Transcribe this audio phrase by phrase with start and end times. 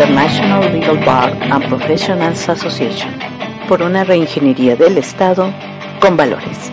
[0.00, 3.18] International Legal Bar and Professionals Association,
[3.68, 5.52] por una reingeniería del Estado
[6.00, 6.72] con valores.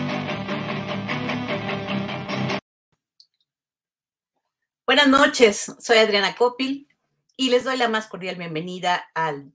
[4.86, 6.88] Buenas noches, soy Adriana Copil
[7.36, 9.52] y les doy la más cordial bienvenida al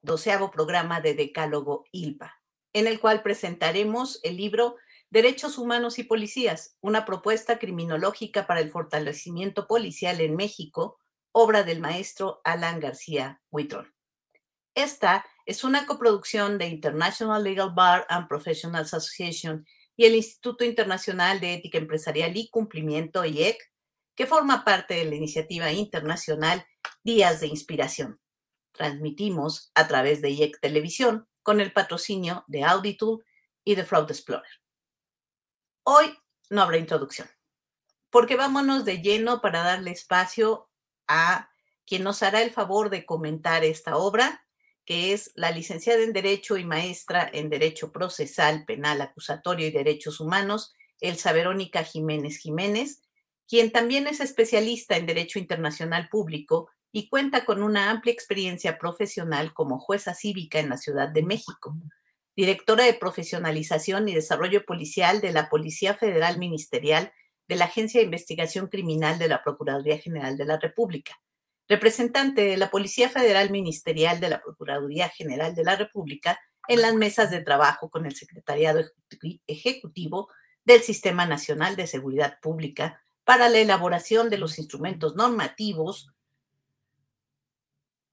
[0.00, 2.40] doceavo programa de Decálogo ILPA,
[2.72, 4.76] en el cual presentaremos el libro
[5.10, 10.99] Derechos Humanos y Policías, una propuesta criminológica para el fortalecimiento policial en México,
[11.32, 13.94] obra del maestro Alan García Huitrón.
[14.74, 19.66] Esta es una coproducción de International Legal Bar and Professionals Association
[19.96, 23.58] y el Instituto Internacional de Ética Empresarial y Cumplimiento, IEC,
[24.14, 26.64] que forma parte de la iniciativa internacional
[27.02, 28.20] Días de Inspiración.
[28.72, 33.24] Transmitimos a través de IEC Televisión con el patrocinio de Auditool
[33.64, 34.50] y de Fraud Explorer.
[35.84, 36.16] Hoy
[36.48, 37.28] no habrá introducción,
[38.08, 40.69] porque vámonos de lleno para darle espacio
[41.10, 41.50] a
[41.86, 44.46] quien nos hará el favor de comentar esta obra,
[44.86, 50.20] que es la licenciada en Derecho y maestra en Derecho Procesal, Penal, Acusatorio y Derechos
[50.20, 53.02] Humanos, Elsa Verónica Jiménez Jiménez,
[53.48, 59.52] quien también es especialista en Derecho Internacional Público y cuenta con una amplia experiencia profesional
[59.52, 61.76] como jueza cívica en la Ciudad de México,
[62.36, 67.12] directora de profesionalización y desarrollo policial de la Policía Federal Ministerial
[67.50, 71.20] de la Agencia de Investigación Criminal de la Procuraduría General de la República,
[71.68, 76.94] representante de la Policía Federal Ministerial de la Procuraduría General de la República en las
[76.94, 78.84] mesas de trabajo con el Secretariado
[79.48, 80.28] Ejecutivo
[80.64, 86.12] del Sistema Nacional de Seguridad Pública para la elaboración de los instrumentos normativos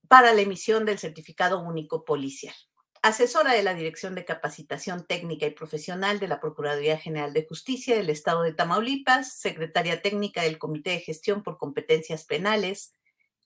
[0.07, 2.55] para la emisión del Certificado Único Policial
[3.01, 7.95] asesora de la Dirección de Capacitación Técnica y Profesional de la Procuraduría General de Justicia
[7.95, 12.93] del Estado de Tamaulipas, secretaria técnica del Comité de Gestión por Competencias Penales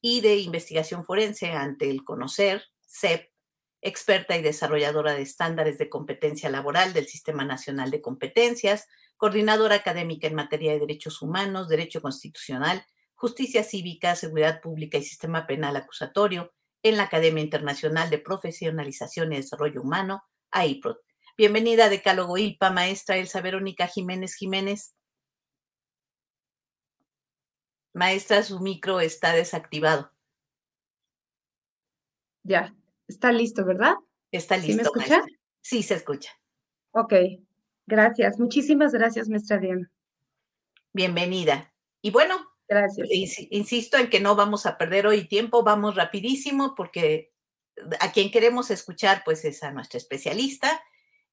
[0.02, 3.32] y de Investigación Forense ante el Conocer, CEP,
[3.82, 10.28] experta y desarrolladora de estándares de competencia laboral del Sistema Nacional de Competencias, coordinadora académica
[10.28, 12.86] en materia de derechos humanos, derecho constitucional,
[13.16, 19.38] justicia cívica, seguridad pública y sistema penal acusatorio, en la Academia Internacional de Profesionalización y
[19.38, 20.98] Desarrollo Humano, AIPROD.
[21.38, 24.96] Bienvenida a Decálogo ILPA, maestra Elsa Verónica Jiménez Jiménez.
[27.94, 30.12] Maestra, su micro está desactivado.
[32.44, 32.76] Ya,
[33.08, 33.96] está listo, ¿verdad?
[34.32, 34.72] Está listo.
[34.72, 35.24] ¿Sí me escucha?
[35.62, 36.32] Sí, se escucha.
[36.92, 37.14] Ok,
[37.86, 38.40] gracias.
[38.40, 39.92] Muchísimas gracias, maestra Diana.
[40.94, 41.74] Bienvenida.
[42.02, 43.10] Y bueno, Gracias.
[43.50, 47.34] Insisto en que no vamos a perder hoy tiempo, vamos rapidísimo porque
[48.00, 50.82] a quien queremos escuchar pues es a nuestra especialista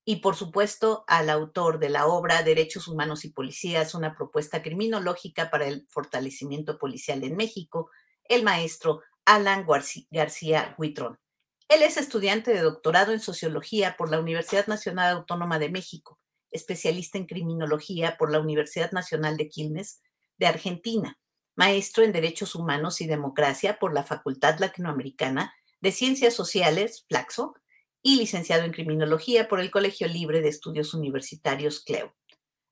[0.05, 5.49] y por supuesto al autor de la obra Derechos Humanos y Policías, una propuesta criminológica
[5.49, 7.89] para el fortalecimiento policial en México,
[8.25, 9.65] el maestro Alan
[10.11, 11.21] García Huitrón.
[11.69, 16.19] Él es estudiante de doctorado en sociología por la Universidad Nacional Autónoma de México,
[16.51, 20.03] especialista en criminología por la Universidad Nacional de Quilmes
[20.37, 21.17] de Argentina
[21.59, 27.57] maestro en Derechos Humanos y Democracia por la Facultad Latinoamericana de Ciencias Sociales, Flaxo,
[28.01, 32.15] y licenciado en Criminología por el Colegio Libre de Estudios Universitarios, CLEO.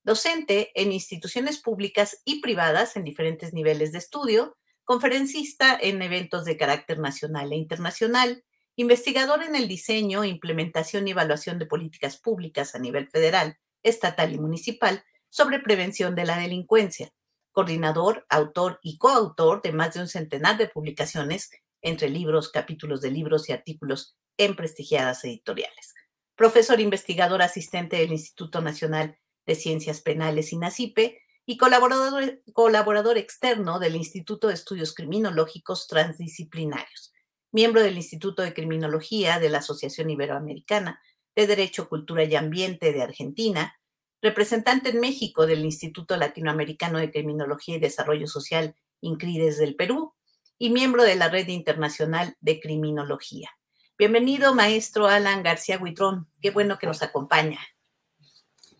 [0.04, 6.56] Docente en instituciones públicas y privadas en diferentes niveles de estudio, conferencista en eventos de
[6.56, 8.44] carácter nacional e internacional,
[8.76, 14.38] investigador en el diseño, implementación y evaluación de políticas públicas a nivel federal, estatal y
[14.38, 17.10] municipal sobre prevención de la delincuencia,
[17.56, 21.50] coordinador, autor y coautor de más de un centenar de publicaciones
[21.80, 25.94] entre libros, capítulos de libros y artículos en prestigiadas editoriales.
[26.34, 33.96] Profesor investigador asistente del Instituto Nacional de Ciencias Penales INACIPE y colaborador, colaborador externo del
[33.96, 37.14] Instituto de Estudios Criminológicos Transdisciplinarios,
[37.52, 41.00] miembro del Instituto de Criminología de la Asociación Iberoamericana
[41.34, 43.80] de Derecho, Cultura y Ambiente de Argentina,
[44.22, 50.14] representante en México del Instituto Latinoamericano de Criminología y Desarrollo Social, INCRIDES del Perú,
[50.58, 53.50] y miembro de la Red Internacional de Criminología.
[53.98, 56.28] Bienvenido, maestro Alan García Huitrón.
[56.40, 57.60] Qué bueno que nos acompaña.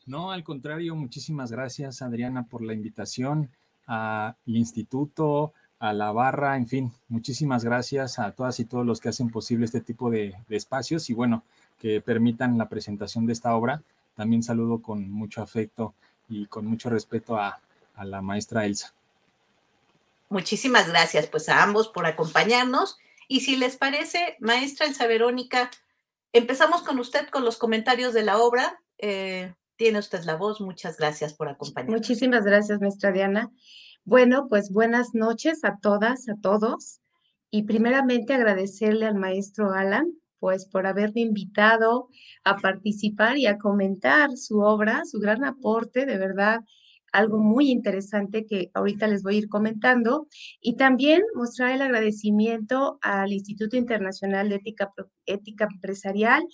[0.07, 3.51] No, al contrario, muchísimas gracias, Adriana, por la invitación
[3.87, 9.11] al instituto, a la barra, en fin, muchísimas gracias a todas y todos los que
[9.11, 11.45] hacen posible este tipo de, de espacios y bueno,
[11.79, 13.83] que permitan la presentación de esta obra
[14.17, 15.95] también saludo con mucho afecto
[16.29, 17.61] y con mucho respeto a,
[18.03, 18.93] la maestra Elsa.
[20.29, 22.99] Muchísimas gracias pues a ambos por acompañarnos.
[23.27, 25.71] Y si les parece, maestra Elsa Verónica,
[26.35, 28.83] empezamos con usted con los comentarios de la obra.
[28.99, 30.61] Eh, tiene usted la voz.
[30.61, 32.01] Muchas gracias por acompañarnos.
[32.01, 33.51] Muchísimas gracias, maestra Diana.
[34.05, 37.01] Bueno, pues buenas noches a todas, a todos.
[37.51, 42.09] y primeramente agradecerle al maestro Alan, pues por haberme invitado
[42.45, 46.61] a participar y a comentar su obra, su gran aporte, de verdad,
[47.13, 50.29] algo muy interesante que ahorita les voy a ir comentando.
[50.61, 54.93] Y también mostrar el agradecimiento al Instituto Internacional de Ética,
[55.25, 56.45] Ética Empresarial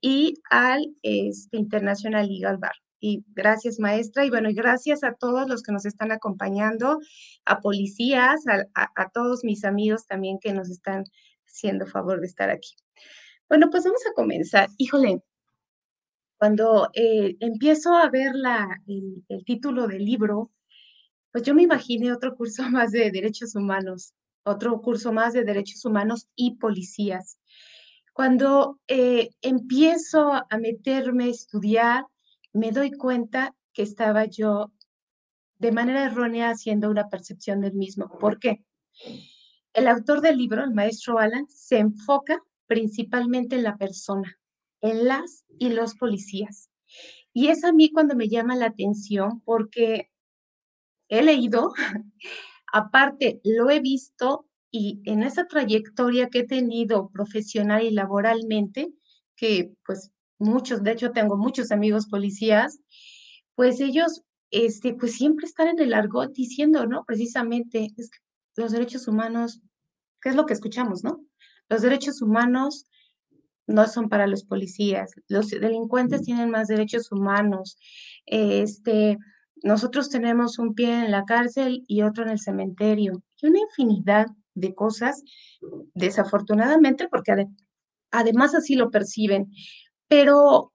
[0.00, 2.74] y al este, International Legal Bar.
[3.00, 4.26] Y gracias, maestra.
[4.26, 6.98] Y bueno, y gracias a todos los que nos están acompañando,
[7.46, 8.40] a policías,
[8.74, 11.04] a, todos mis amigos también que nos están
[11.46, 12.74] haciendo favor de estar aquí.
[13.50, 14.68] Bueno, pues vamos a comenzar.
[14.78, 15.24] Híjole,
[16.38, 20.52] cuando eh, empiezo a ver la, el, el, título del libro,
[21.32, 24.14] pues yo me imaginé otro curso más de derechos humanos,
[24.44, 27.40] otro curso más de derechos humanos y policías.
[28.12, 32.04] Cuando eh, empiezo a meterme a estudiar,
[32.52, 34.72] me doy cuenta que estaba yo
[35.58, 38.16] de manera errónea haciendo una percepción del mismo.
[38.20, 38.64] ¿Por qué?
[39.72, 44.38] El autor del libro, el maestro Alan, se enfoca principalmente en la persona,
[44.80, 46.70] en las y los policías.
[47.32, 50.08] Y es a mí cuando me llama la atención porque
[51.08, 51.72] he leído,
[52.72, 58.92] aparte lo he visto y en esa trayectoria que he tenido profesional y laboralmente,
[59.34, 62.78] que pues muchos, de hecho tengo muchos amigos policías,
[63.56, 64.22] pues ellos,
[64.52, 67.04] este, pues siempre están en el argot diciendo, ¿no?
[67.04, 67.88] Precisamente,
[68.54, 69.60] los derechos humanos,
[70.22, 71.24] ¿qué es lo que escuchamos, no?
[71.70, 72.84] Los derechos humanos
[73.66, 77.78] no son para los policías, los delincuentes tienen más derechos humanos,
[78.26, 79.16] este,
[79.62, 84.26] nosotros tenemos un pie en la cárcel y otro en el cementerio, y una infinidad
[84.54, 85.22] de cosas,
[85.94, 87.46] desafortunadamente, porque
[88.10, 89.52] además así lo perciben.
[90.08, 90.72] Pero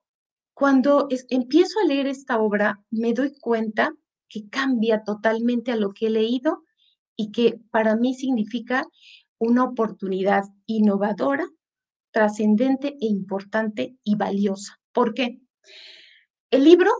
[0.53, 3.93] cuando empiezo a leer esta obra, me doy cuenta
[4.29, 6.63] que cambia totalmente a lo que he leído
[7.17, 8.85] y que para mí significa
[9.39, 11.45] una oportunidad innovadora,
[12.11, 14.79] trascendente e importante y valiosa.
[14.93, 15.39] ¿Por qué?
[16.51, 16.91] El libro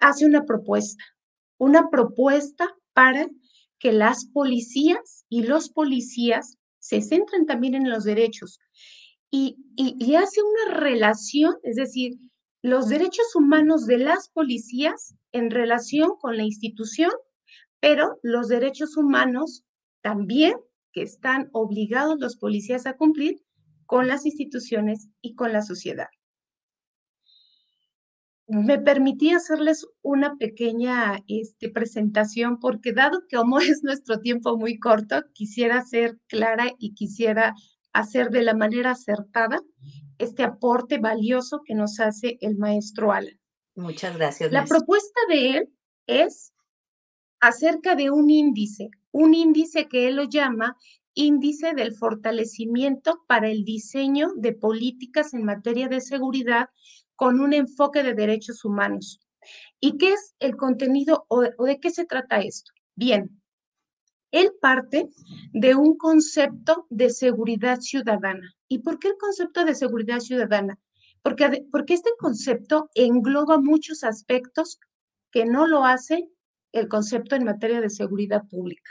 [0.00, 1.04] hace una propuesta,
[1.58, 3.28] una propuesta para
[3.78, 8.58] que las policías y los policías se centren también en los derechos
[9.30, 12.12] y, y, hace una relación, es decir,
[12.62, 17.10] los derechos humanos de las policías en relación con la institución,
[17.80, 19.64] pero los derechos humanos
[20.02, 20.54] también
[20.94, 23.42] que están obligados los policías a cumplir
[23.84, 26.08] con las instituciones y con la sociedad
[28.46, 34.78] me permití hacerles una pequeña este, presentación porque dado que como es nuestro tiempo muy
[34.78, 37.54] corto, quisiera ser clara y quisiera
[37.92, 39.60] hacer de la manera acertada
[40.18, 43.38] este aporte valioso que nos hace el maestro Alan.
[43.76, 44.52] Muchas gracias.
[44.52, 45.74] La propuesta de él
[46.06, 46.52] es
[47.40, 50.76] acerca de un índice, un índice que él lo llama
[51.14, 56.68] índice del fortalecimiento para el diseño de políticas en materia de seguridad
[57.14, 59.20] con un enfoque de derechos humanos.
[59.78, 62.72] ¿Y qué es el contenido o, de qué se trata esto?
[62.96, 63.40] Bien,
[64.32, 65.08] él parte
[65.52, 68.52] de un concepto de seguridad ciudadana.
[68.66, 70.76] ¿Y por qué el concepto de seguridad ciudadana?
[71.22, 74.80] Porque, porque este concepto engloba muchos aspectos
[75.30, 76.28] que no lo hace
[76.72, 78.90] el concepto en materia de seguridad pública.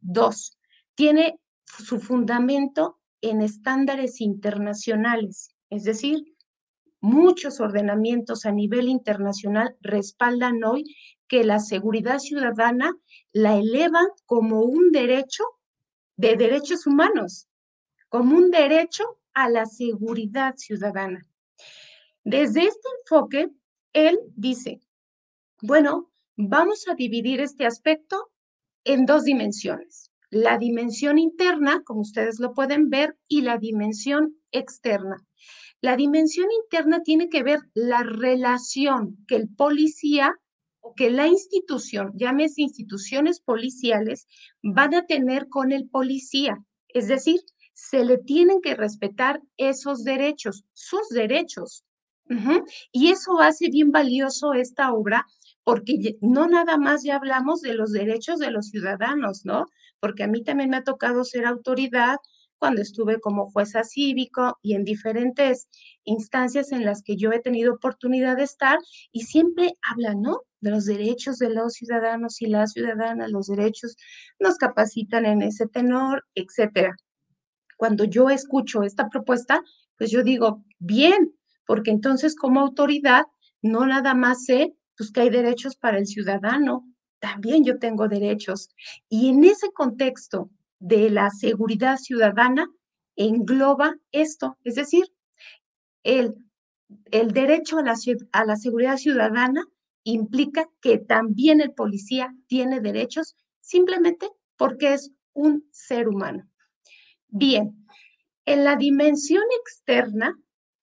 [0.00, 0.58] Dos,
[0.94, 6.36] tiene su fundamento en estándares internacionales, es decir,
[7.08, 10.96] Muchos ordenamientos a nivel internacional respaldan hoy
[11.28, 12.96] que la seguridad ciudadana
[13.32, 15.44] la elevan como un derecho
[16.16, 17.48] de derechos humanos,
[18.08, 21.20] como un derecho a la seguridad ciudadana.
[22.24, 23.50] Desde este enfoque,
[23.92, 24.80] él dice,
[25.62, 28.32] bueno, vamos a dividir este aspecto
[28.86, 30.10] en dos dimensiones.
[30.30, 35.16] La dimensión interna, como ustedes lo pueden ver, y la dimensión externa.
[35.80, 40.34] La dimensión interna tiene que ver la relación que el policía
[40.80, 44.26] o que la institución, llámese instituciones policiales,
[44.62, 46.64] van a tener con el policía.
[46.88, 47.40] Es decir,
[47.74, 51.84] se le tienen que respetar esos derechos, sus derechos.
[52.90, 55.26] Y eso hace bien valioso esta obra
[55.66, 59.66] porque no nada más ya hablamos de los derechos de los ciudadanos, ¿no?
[59.98, 62.18] Porque a mí también me ha tocado ser autoridad,
[62.58, 65.68] cuando estuve como jueza cívico y en diferentes
[66.04, 68.78] instancias en las que yo he tenido oportunidad de estar
[69.10, 70.42] y siempre hablan, ¿no?
[70.60, 73.96] De los derechos de los ciudadanos y las ciudadanas, los derechos
[74.38, 76.94] nos capacitan en ese tenor, etcétera.
[77.76, 79.62] Cuando yo escucho esta propuesta,
[79.98, 81.34] pues yo digo, bien,
[81.66, 83.24] porque entonces como autoridad
[83.62, 86.86] no nada más sé pues que hay derechos para el ciudadano,
[87.18, 88.68] también yo tengo derechos.
[89.08, 92.68] Y en ese contexto de la seguridad ciudadana
[93.16, 95.04] engloba esto, es decir,
[96.02, 96.34] el,
[97.10, 97.94] el derecho a la,
[98.32, 99.66] a la seguridad ciudadana
[100.04, 106.48] implica que también el policía tiene derechos simplemente porque es un ser humano.
[107.28, 107.86] Bien,
[108.44, 110.38] en la dimensión externa,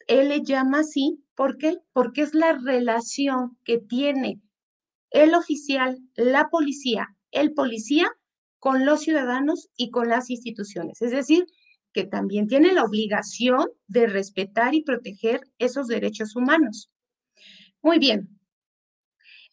[0.07, 1.77] él le llama así, ¿por qué?
[1.93, 4.41] Porque es la relación que tiene
[5.11, 8.11] el oficial, la policía, el policía
[8.59, 11.01] con los ciudadanos y con las instituciones.
[11.01, 11.45] Es decir,
[11.93, 16.89] que también tiene la obligación de respetar y proteger esos derechos humanos.
[17.81, 18.39] Muy bien.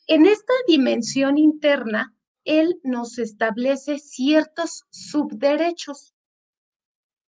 [0.07, 6.15] En esta dimensión interna, él nos establece ciertos subderechos.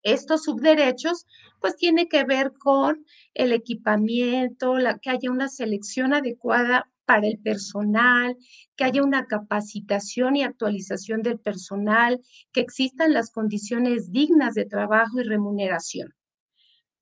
[0.03, 1.25] Estos subderechos,
[1.59, 7.39] pues tiene que ver con el equipamiento, la, que haya una selección adecuada para el
[7.39, 8.37] personal,
[8.75, 15.19] que haya una capacitación y actualización del personal, que existan las condiciones dignas de trabajo
[15.19, 16.13] y remuneración.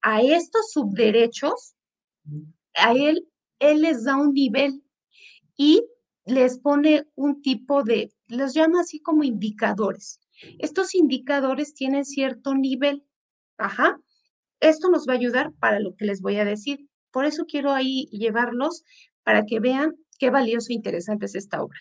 [0.01, 1.75] A estos subderechos,
[2.75, 3.27] a él,
[3.59, 4.83] él les da un nivel
[5.57, 5.83] y
[6.25, 10.20] les pone un tipo de, los llama así como indicadores.
[10.59, 13.05] Estos indicadores tienen cierto nivel.
[13.57, 13.99] Ajá.
[14.59, 16.87] Esto nos va a ayudar para lo que les voy a decir.
[17.11, 18.83] Por eso quiero ahí llevarlos
[19.23, 21.79] para que vean qué valioso e interesante es esta obra.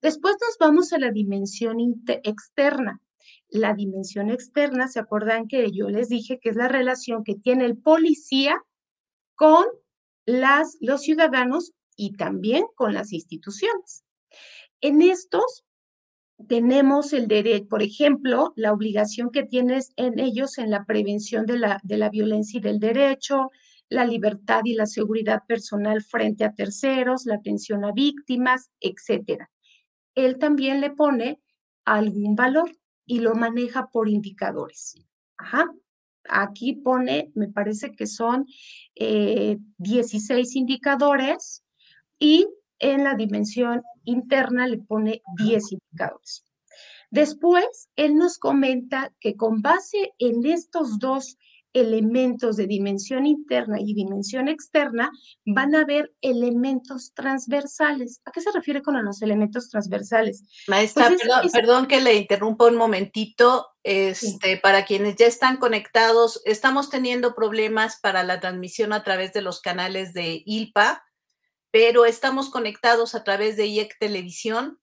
[0.00, 3.00] Después nos vamos a la dimensión externa.
[3.48, 7.64] La dimensión externa, ¿se acuerdan que yo les dije que es la relación que tiene
[7.66, 8.56] el policía
[9.34, 9.64] con
[10.26, 14.04] las, los ciudadanos y también con las instituciones?
[14.80, 15.64] En estos
[16.48, 21.58] tenemos el derecho, por ejemplo, la obligación que tienes en ellos en la prevención de
[21.58, 23.50] la, de la violencia y del derecho,
[23.88, 29.44] la libertad y la seguridad personal frente a terceros, la atención a víctimas, etc.
[30.14, 31.40] Él también le pone
[31.84, 32.70] algún valor
[33.06, 34.94] y lo maneja por indicadores.
[35.36, 35.66] Ajá.
[36.28, 38.46] Aquí pone, me parece que son
[38.96, 41.64] 16 eh, indicadores
[42.18, 42.46] y
[42.82, 46.44] en la dimensión interna le pone 10 indicadores.
[47.10, 51.38] Después, él nos comenta que con base en estos dos
[51.72, 55.10] elementos de dimensión interna y dimensión externa,
[55.44, 58.20] van a haber elementos transversales.
[58.24, 60.44] ¿A qué se refiere con los elementos transversales?
[60.68, 61.10] Maestra,
[61.40, 63.68] pues perdón, que le interrumpa un momentito.
[63.84, 69.42] Este, Para quienes ya están conectados, estamos teniendo problemas para la transmisión a través de
[69.42, 71.02] los canales de ILPA,
[71.72, 74.78] pero estamos conectados a través de IEC Televisión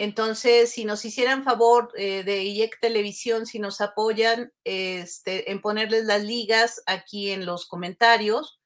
[0.00, 6.06] entonces, si nos hicieran favor eh, de IEC Televisión, si nos apoyan este, en ponerles
[6.06, 8.60] las ligas aquí en los comentarios,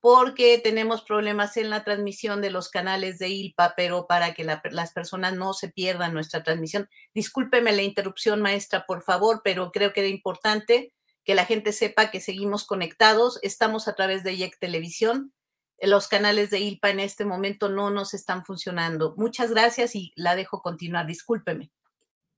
[0.00, 4.92] porque tenemos problemas en la transmisión de los canales de ILPA, pero para que las
[4.92, 6.88] personas no se pierdan nuestra transmisión.
[7.12, 12.12] Discúlpeme la interrupción, maestra, por favor, pero creo que era importante que la gente sepa
[12.12, 13.40] que seguimos conectados.
[13.42, 15.32] Estamos a través de IEC Televisión
[15.82, 19.14] los canales de ILPA en este momento no nos están funcionando.
[19.16, 21.06] Muchas gracias y la dejo continuar.
[21.06, 21.70] Discúlpeme.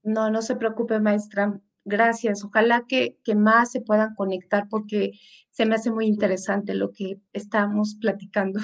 [0.03, 1.61] No, no se preocupe, maestra.
[1.85, 2.45] Gracias.
[2.45, 5.13] Ojalá que, que más se puedan conectar porque
[5.51, 8.61] se me hace muy interesante lo que estamos platicando.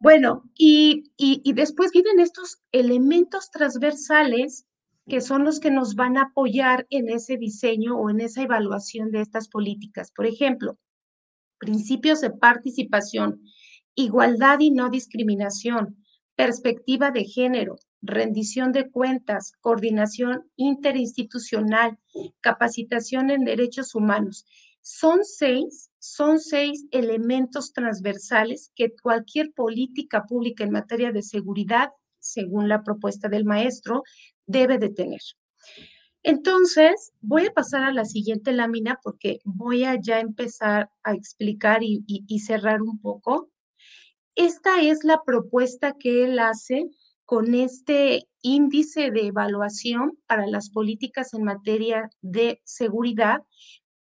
[0.00, 4.66] Bueno, y, y, y después vienen estos elementos transversales
[5.08, 9.10] que son los que nos van a apoyar en ese diseño o en esa evaluación
[9.10, 10.10] de estas políticas.
[10.10, 10.78] Por ejemplo,
[11.62, 13.40] principios de participación,
[13.94, 15.96] igualdad y no discriminación,
[16.34, 22.00] perspectiva de género, rendición de cuentas, coordinación interinstitucional,
[22.40, 24.44] capacitación en derechos humanos.
[24.80, 32.68] Son seis, son seis elementos transversales que cualquier política pública en materia de seguridad, según
[32.68, 34.02] la propuesta del maestro,
[34.46, 35.20] debe de tener.
[36.24, 41.80] Entonces, voy a pasar a la siguiente lámina porque voy a ya empezar a explicar
[41.82, 43.50] y, cerrar un poco.
[44.36, 46.90] Esta es la propuesta que él hace
[47.24, 53.42] con este índice de evaluación para las políticas en materia de seguridad,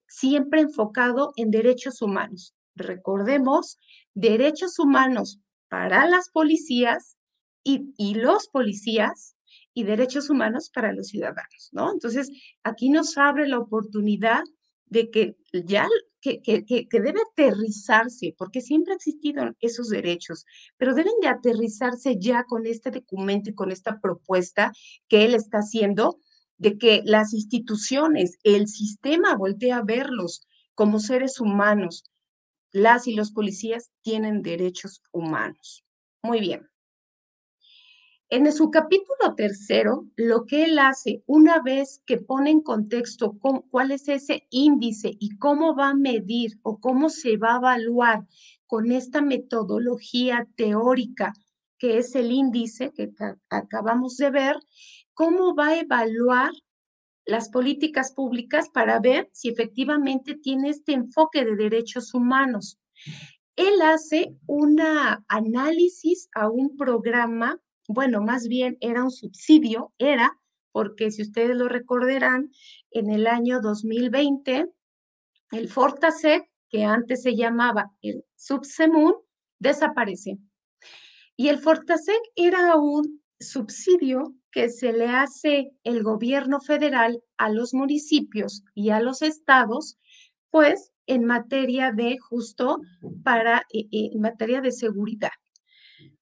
[0.07, 2.53] siempre enfocado en derechos humanos.
[2.75, 3.79] Recordemos,
[4.13, 7.17] derechos humanos para las policías
[7.63, 9.35] y, los policías
[9.73, 11.91] y derechos humanos para los ciudadanos, ¿no?
[11.91, 12.29] Entonces,
[12.63, 14.43] aquí nos abre la oportunidad
[14.85, 15.87] de que ya,
[16.19, 20.45] que, que, que, debe aterrizarse, porque siempre han existido esos derechos,
[20.77, 24.73] pero deben de aterrizarse ya con este documento y con esta propuesta
[25.07, 26.19] que él está haciendo
[26.57, 32.03] de que las instituciones, el sistema voltea a verlos como seres humanos.
[32.71, 35.83] Las y los policías tienen derechos humanos.
[36.21, 36.70] Muy bien.
[38.33, 43.37] En su capítulo tercero, lo que él hace una vez que pone en contexto
[43.69, 48.25] cuál es ese índice y cómo va a medir o cómo se va a evaluar
[48.67, 51.33] con esta metodología teórica
[51.77, 53.09] que es el índice que
[53.49, 54.55] acabamos de ver,
[55.13, 56.51] cómo va a evaluar
[57.25, 62.79] las políticas públicas para ver si efectivamente tiene este enfoque de derechos humanos.
[63.57, 64.79] Él hace un
[65.27, 70.31] análisis a un programa bueno, más bien era un subsidio, era,
[70.71, 72.51] porque si ustedes lo recordarán,
[72.91, 74.67] en el año 2020,
[75.51, 79.13] el Fortasec, que antes se llamaba el Subsemun,
[79.59, 80.37] desaparece.
[81.35, 87.73] Y el Fortasec era un subsidio que se le hace el gobierno federal a los
[87.73, 89.97] municipios y a los estados,
[90.49, 92.79] pues en materia de justo
[93.23, 95.31] para, eh, eh, en materia de seguridad.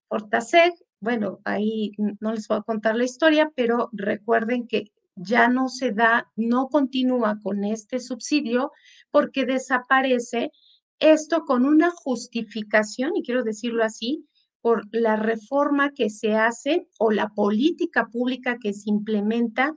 [0.08, 5.70] Fortasec bueno, ahí no les voy a contar la historia, pero recuerden que ya no
[5.70, 8.72] se da, no continúa con este subsidio
[9.12, 10.52] porque desaparece
[11.00, 14.26] esto con una justificación, y quiero decirlo así,
[14.62, 19.74] por la reforma que se hace o la política pública que se implementa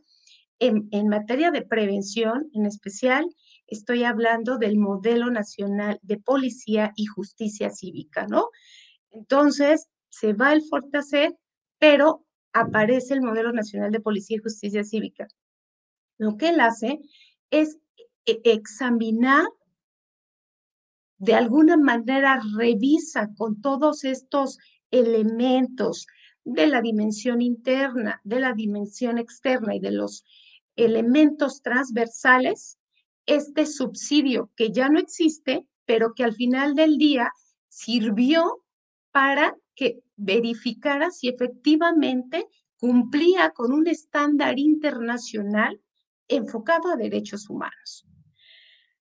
[0.58, 3.26] en, en, materia de prevención, en especial
[3.68, 8.48] estoy hablando del modelo nacional de policía y justicia cívica, ¿no?
[9.10, 11.34] Entonces, se va el Fortaset,
[11.78, 15.26] pero aparece el Modelo Nacional de Policía y Justicia Cívica.
[16.18, 17.00] Lo que él hace
[17.50, 17.78] es
[18.26, 19.46] e-, examinar,
[21.16, 24.58] de alguna manera revisa con todos estos
[24.90, 26.06] elementos
[26.44, 30.24] de la dimensión interna, de la dimensión externa y de los
[30.76, 32.78] elementos transversales,
[33.24, 37.32] este subsidio que ya no existe, pero que al final del día
[37.68, 38.61] sirvió
[39.12, 42.46] para que verificara si efectivamente
[42.78, 45.80] cumplía con un estándar internacional
[46.28, 48.06] enfocado a derechos humanos.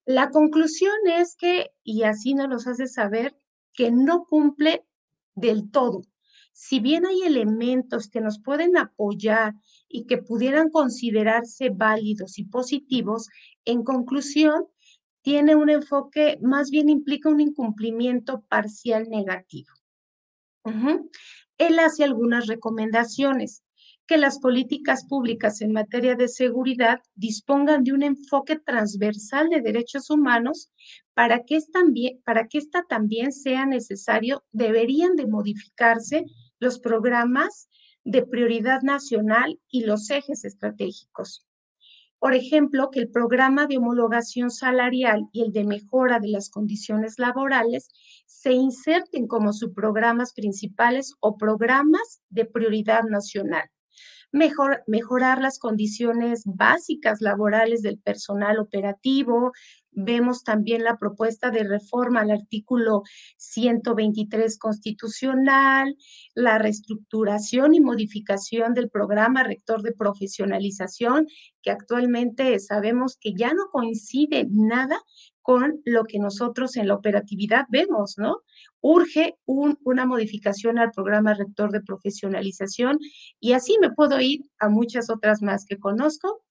[0.07, 3.37] La conclusión es que, y así nos los hace saber,
[3.73, 4.85] que no cumple
[5.35, 6.03] del todo.
[6.53, 9.55] Si bien hay elementos que nos pueden apoyar
[9.88, 13.29] y que pudieran considerarse válidos y positivos,
[13.64, 14.67] en conclusión,
[15.23, 19.74] tiene un enfoque, más bien implica un incumplimiento parcial negativo.
[21.59, 23.62] Él hace algunas recomendaciones
[24.07, 30.11] que las políticas públicas en materia de seguridad dispongan de un enfoque transversal de derechos
[30.11, 30.70] humanos
[31.14, 31.59] para que,
[32.24, 36.24] para que esta también sea necesario, deberían de modificarse
[36.59, 37.68] los programas
[38.05, 41.46] de prioridad nacional y los ejes estratégicos.
[42.25, 47.19] Por ejemplo, que el programa de homologación salarial y el de mejora de las condiciones
[47.19, 47.91] laborales
[48.25, 53.69] se inserten como subprogramas principales o programas de prioridad nacional.
[54.33, 59.53] mejorar las condiciones básicas laborales del personal operativo,
[59.95, 63.03] Vemos también la propuesta de reforma al artículo
[63.37, 65.97] 123 constitucional,
[66.35, 71.27] la reestructuración y modificación del programa rector de profesionalización,
[71.63, 75.01] que actualmente sabemos que ya no coincide nada
[75.45, 78.39] con lo que nosotros en la operatividad vemos, ¿no?
[78.81, 82.99] Urge una modificación al programa rector de profesionalización
[83.41, 86.43] y así me puedo ir a muchas otras más que conozco.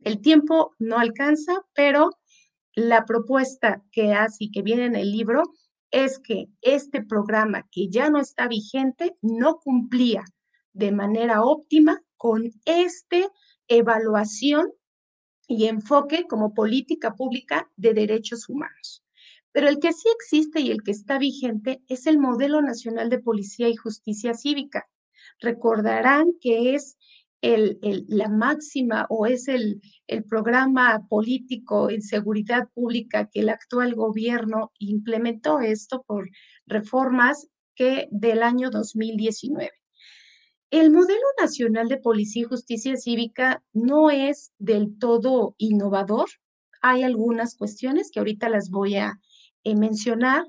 [0.00, 2.10] El tiempo no alcanza, pero
[2.74, 5.42] la propuesta que hace y que viene en el libro
[5.90, 10.24] es que este programa que ya no está vigente no cumplía
[10.72, 13.30] de manera óptima con esta
[13.68, 14.72] evaluación
[15.46, 19.04] y enfoque como política pública de derechos humanos.
[19.52, 23.18] Pero el que sí existe y el que está vigente es el Modelo Nacional de
[23.18, 24.88] Policía y Justicia Cívica.
[25.40, 26.96] Recordarán que es
[27.42, 34.72] la máxima o es el, el programa político en seguridad pública que el actual gobierno
[34.78, 36.28] implementó esto por
[36.66, 39.70] reformas que del año 2019.
[40.70, 46.28] El modelo nacional de policía y justicia cívica no es del todo innovador.
[46.80, 49.20] Hay algunas cuestiones que ahorita las voy a
[49.64, 50.46] eh, mencionar.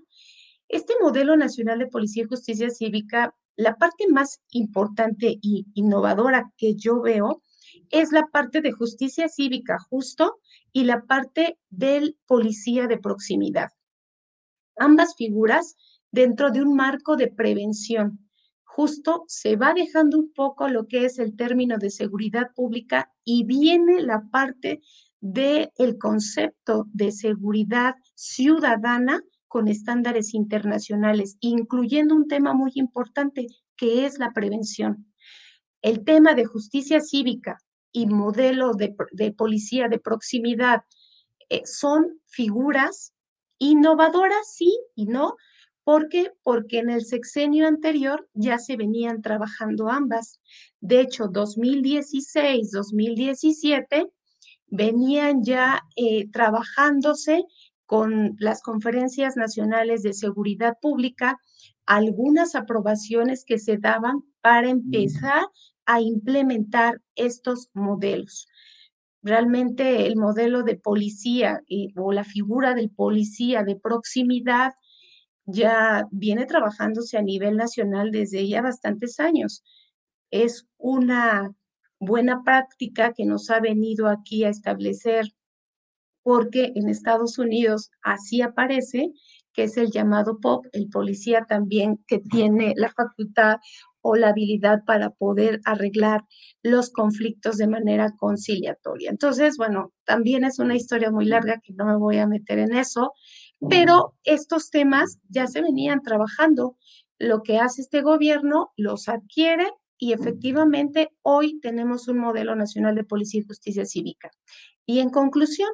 [0.69, 6.75] Este modelo nacional de policía y justicia cívica la parte más importante e innovadora que
[6.75, 7.41] yo veo
[7.89, 10.39] es la parte de justicia cívica justo
[10.71, 13.69] y la parte del policía de proximidad.
[14.77, 15.75] Ambas figuras
[16.11, 18.19] dentro de un marco de prevención.
[18.63, 23.45] Justo se va dejando un poco lo que es el término de seguridad pública y
[23.45, 24.81] viene la parte
[25.21, 29.21] del el concepto de seguridad ciudadana
[29.53, 33.45] con estándares internacionales, incluyendo un tema muy importante
[33.77, 35.05] que es la prevención.
[35.83, 37.59] el tema de justicia cívica
[37.91, 38.95] y modelo de,
[39.37, 40.81] policía de proximidad
[41.49, 43.13] eh, son figuras
[43.59, 45.35] innovadoras, sí y no.
[45.83, 46.09] ¿Por?
[46.41, 50.39] Porque en el sexenio anterior ya se venían trabajando ambas.
[50.79, 54.09] De hecho, 2016, 2017
[54.65, 57.43] venían ya eh, trabajándose
[57.93, 61.37] con las conferencias nacionales de seguridad pública
[61.85, 65.45] algunas aprobaciones que se daban para empezar
[65.85, 68.47] a implementar estos modelos.
[69.21, 71.61] Realmente el modelo de policía
[71.95, 74.71] o la figura del policía de proximidad
[75.45, 79.63] ya viene trabajándose a nivel nacional desde ya bastantes años.
[80.31, 81.53] Es una
[81.99, 85.27] buena práctica que nos ha venido aquí a establecer
[86.23, 89.11] porque en Estados Unidos así aparece,
[89.53, 93.57] que es el llamado POP, el policía también que tiene la facultad
[94.01, 96.21] o la habilidad para poder arreglar
[96.61, 99.09] los conflictos de manera conciliatoria.
[99.09, 102.75] Entonces, bueno, también es una historia muy larga que no me voy a meter en
[102.75, 103.13] eso,
[103.69, 106.77] pero estos temas ya se venían trabajando.
[107.17, 113.05] Lo que hace este gobierno los adquiere y efectivamente hoy tenemos un modelo nacional de
[113.05, 114.31] policía y justicia cívica.
[114.85, 115.69] Y en conclusión,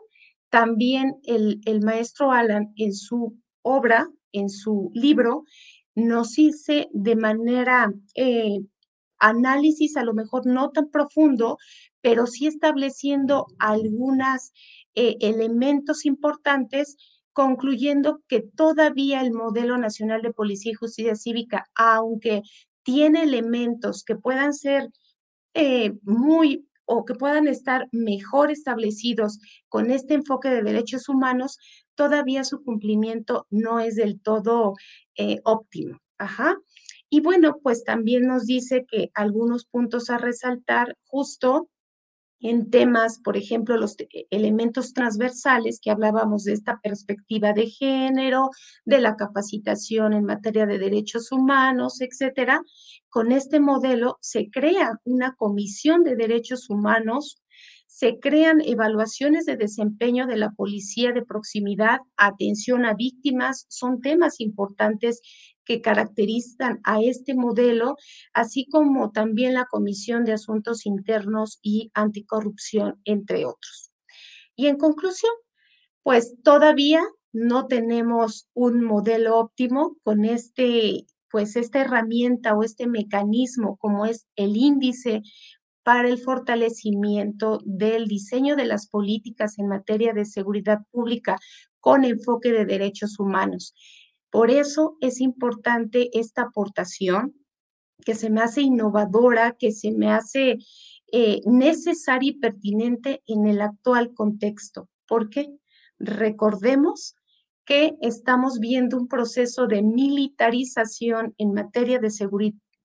[0.49, 5.43] también el, el maestro Alan en su obra, en su libro,
[5.95, 8.59] nos hice de manera eh,
[9.19, 11.57] análisis, a lo mejor no tan profundo,
[12.01, 14.51] pero sí estableciendo algunos
[14.95, 16.95] eh, elementos importantes,
[17.33, 22.41] concluyendo que todavía el modelo nacional de policía y justicia cívica, aunque
[22.83, 24.89] tiene elementos que puedan ser
[25.53, 31.59] eh, muy o que puedan estar mejor establecidos con este enfoque de derechos humanos,
[31.93, 34.73] todavía su cumplimiento no es del todo
[35.15, 35.99] eh, óptimo.
[36.17, 36.57] Ajá.
[37.07, 41.69] Y bueno, pues también nos dice que algunos puntos a resaltar justo
[42.41, 43.95] en temas, por ejemplo, los
[44.29, 48.49] elementos transversales que hablábamos de esta perspectiva de género,
[48.85, 52.61] de la capacitación en materia de derechos humanos, etcétera.
[53.09, 57.41] Con este modelo se crea una comisión de derechos humanos
[57.91, 64.39] se crean evaluaciones de desempeño de la policía de proximidad, atención a víctimas, son temas
[64.39, 65.21] importantes
[65.69, 67.95] que caracterizan a este modelo,
[68.33, 73.91] así como también la Comisión de Asuntos Internos y Anticorrupción, entre otros.
[74.55, 75.31] Y en conclusión,
[76.01, 83.77] pues todavía no tenemos un modelo óptimo con este pues esta herramienta o este mecanismo
[83.77, 85.21] como es el índice
[85.83, 91.37] para el fortalecimiento del diseño de las políticas en materia de seguridad pública
[91.79, 93.75] con enfoque de derechos humanos.
[94.31, 97.35] Por eso es importante esta aportación
[98.05, 100.57] que se me hace innovadora, que se me hace
[101.11, 104.89] eh, necesaria y pertinente en el actual contexto.
[105.07, 105.49] porque
[105.99, 107.15] Recordemos
[107.65, 112.09] que estamos viendo un proceso de militarización en materia de,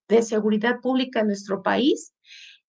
[0.08, 2.12] de seguridad pública en nuestro país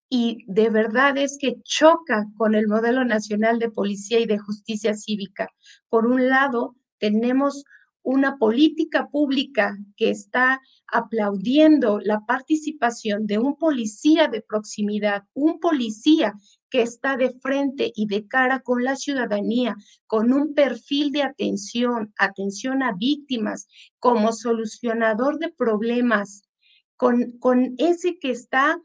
[0.07, 4.93] y de verdad es que choca con el modelo nacional de policía y de justicia
[4.93, 5.49] cívica.
[5.89, 7.63] Por un lado, tenemos
[8.05, 16.35] una política pública que está aplaudiendo la participación de un policía de proximidad, un policía
[16.69, 22.13] que está de frente y de cara con la ciudadanía, con un perfil de atención,
[22.17, 23.67] atención a víctimas,
[23.99, 26.43] como solucionador de problemas,
[26.97, 28.79] con, con ese que está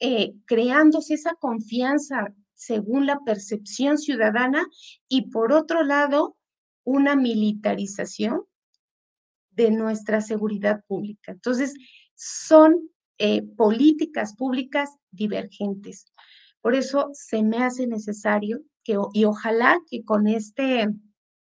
[0.00, 4.66] eh, creándose esa confianza según la percepción ciudadana
[5.08, 6.36] y por otro lado,
[6.84, 8.42] una militarización
[9.56, 11.32] de nuestra seguridad pública.
[11.32, 11.74] Entonces,
[12.14, 16.12] son eh, políticas públicas divergentes.
[16.60, 20.88] Por eso se me hace necesario que, y ojalá que con este,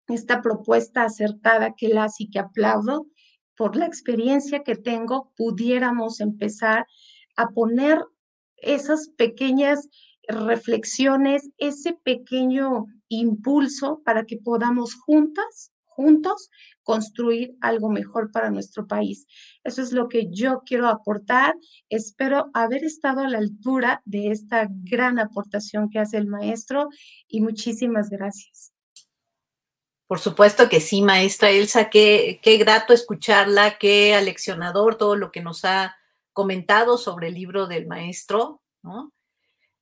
[0.08, 3.06] esta propuesta acertada que la y que aplaudo,
[3.56, 6.86] por la experiencia que tengo, pudiéramos empezar
[7.36, 8.00] a poner
[8.56, 9.88] esas pequeñas
[10.28, 16.50] reflexiones, ese pequeño impulso para que podamos juntas, juntos,
[16.82, 19.26] construir algo mejor para nuestro país.
[19.62, 21.54] Eso es lo que yo quiero aportar.
[21.88, 26.88] Espero haber estado a la altura de esta gran aportación que hace el maestro
[27.28, 28.72] y muchísimas gracias.
[30.06, 35.40] Por supuesto que sí, maestra Elsa, qué, qué grato escucharla, qué aleccionador todo lo que
[35.40, 35.96] nos ha
[36.32, 39.12] comentado sobre el libro del maestro, ¿no?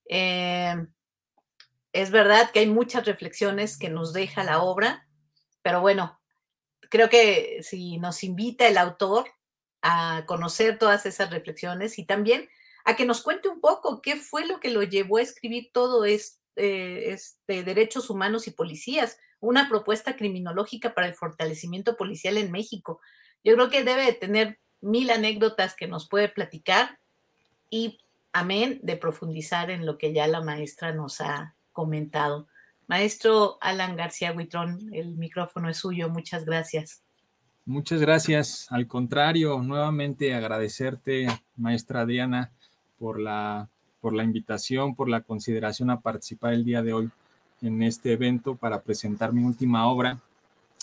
[0.09, 0.75] Eh,
[1.93, 5.07] es verdad que hay muchas reflexiones que nos deja la obra,
[5.63, 6.21] pero bueno,
[6.91, 9.27] creo que si nos invita el autor
[9.81, 12.49] a conocer todas esas reflexiones y también
[12.85, 16.05] a que nos cuente un poco qué fue lo que lo llevó a escribir todo
[16.05, 23.01] este, este derechos humanos y policías, una propuesta criminológica para el fortalecimiento policial en México.
[23.45, 26.99] Yo creo que debe de tener mil anécdotas que nos puede platicar
[27.71, 27.99] y
[28.33, 32.49] amén de profundizar en lo que ya la maestra nos ha comentado.
[32.93, 36.11] Maestro Alan García Huitrón, el micrófono es suyo.
[36.11, 37.01] Muchas gracias.
[37.65, 38.67] Muchas gracias.
[38.69, 41.27] Al contrario, nuevamente agradecerte,
[41.57, 42.53] maestra Diana,
[42.99, 43.71] por la,
[44.03, 47.11] por la invitación, por la consideración a participar el día de hoy
[47.63, 50.21] en este evento para presentar mi última obra.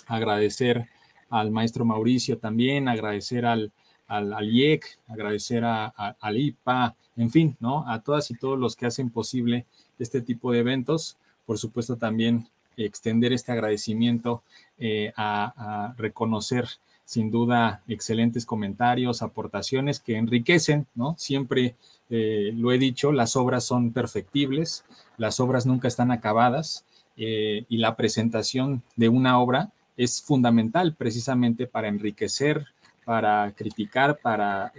[0.08, 0.88] Agradecer
[1.30, 3.72] al maestro Mauricio también, agradecer al,
[4.08, 7.88] al, IEC, agradecer a, al IPA, en fin, ¿no?
[7.88, 9.68] A todas y todos los que hacen posible
[10.00, 11.16] este tipo de eventos.
[11.50, 14.44] Por supuesto, también extender este agradecimiento
[14.78, 16.68] eh, a, reconocer
[17.06, 21.16] sin duda excelentes comentarios, aportaciones que enriquecen, ¿no?
[21.18, 21.76] Siempre
[22.12, 24.86] eh, lo he dicho, las obras son perfectibles,
[25.18, 26.86] las obras nunca están acabadas
[27.18, 32.68] eh, y la presentación de una obra es fundamental precisamente para enriquecer,
[33.06, 34.72] para criticar, para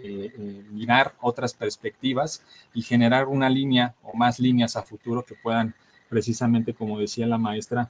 [0.70, 5.74] mirar otras perspectivas y generar una línea o más líneas a futuro que puedan
[6.10, 7.88] precisamente, como decía la maestra,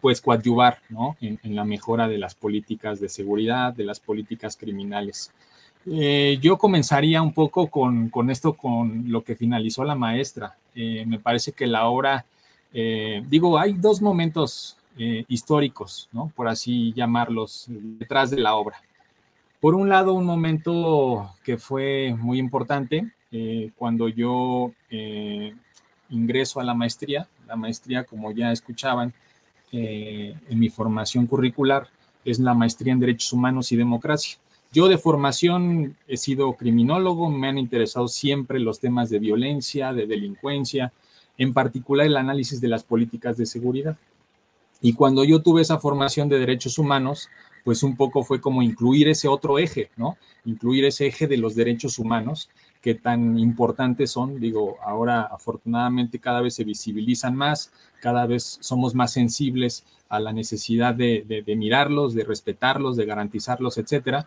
[0.00, 1.16] pues coadyuvar ¿no?
[1.20, 5.32] en, la mejora de las políticas de seguridad, de las políticas criminales.
[5.86, 10.56] Eh, yo comenzaría un poco con, esto, con lo que finalizó la maestra.
[10.74, 12.26] Eh, me parece que la obra,
[12.72, 14.76] eh, digo, hay dos momentos
[15.28, 16.32] históricos, ¿no?
[16.34, 18.82] por así llamarlos, detrás de la obra.
[19.60, 23.08] Por un lado, un momento que fue muy importante,
[23.76, 24.72] cuando yo
[26.10, 29.12] ingreso a la maestría, la maestría, como ya escuchaban,
[29.72, 31.88] eh, en mi formación curricular
[32.24, 34.38] es la maestría en Derechos Humanos y Democracia.
[34.72, 40.06] Yo de formación he sido criminólogo, me han interesado siempre los temas de violencia, de
[40.06, 40.92] delincuencia,
[41.38, 43.96] en particular el análisis de las políticas de seguridad.
[44.82, 47.30] Y cuando yo tuve esa formación de derechos humanos,
[47.64, 50.18] pues un poco fue como incluir ese otro eje, ¿no?
[50.44, 52.50] Incluir ese eje de los derechos humanos
[52.80, 54.40] qué tan importantes son.
[54.40, 60.32] Digo, ahora afortunadamente cada vez se visibilizan más, cada vez somos más sensibles a la
[60.32, 64.26] necesidad de, mirarlos, de respetarlos, de garantizarlos, etcétera.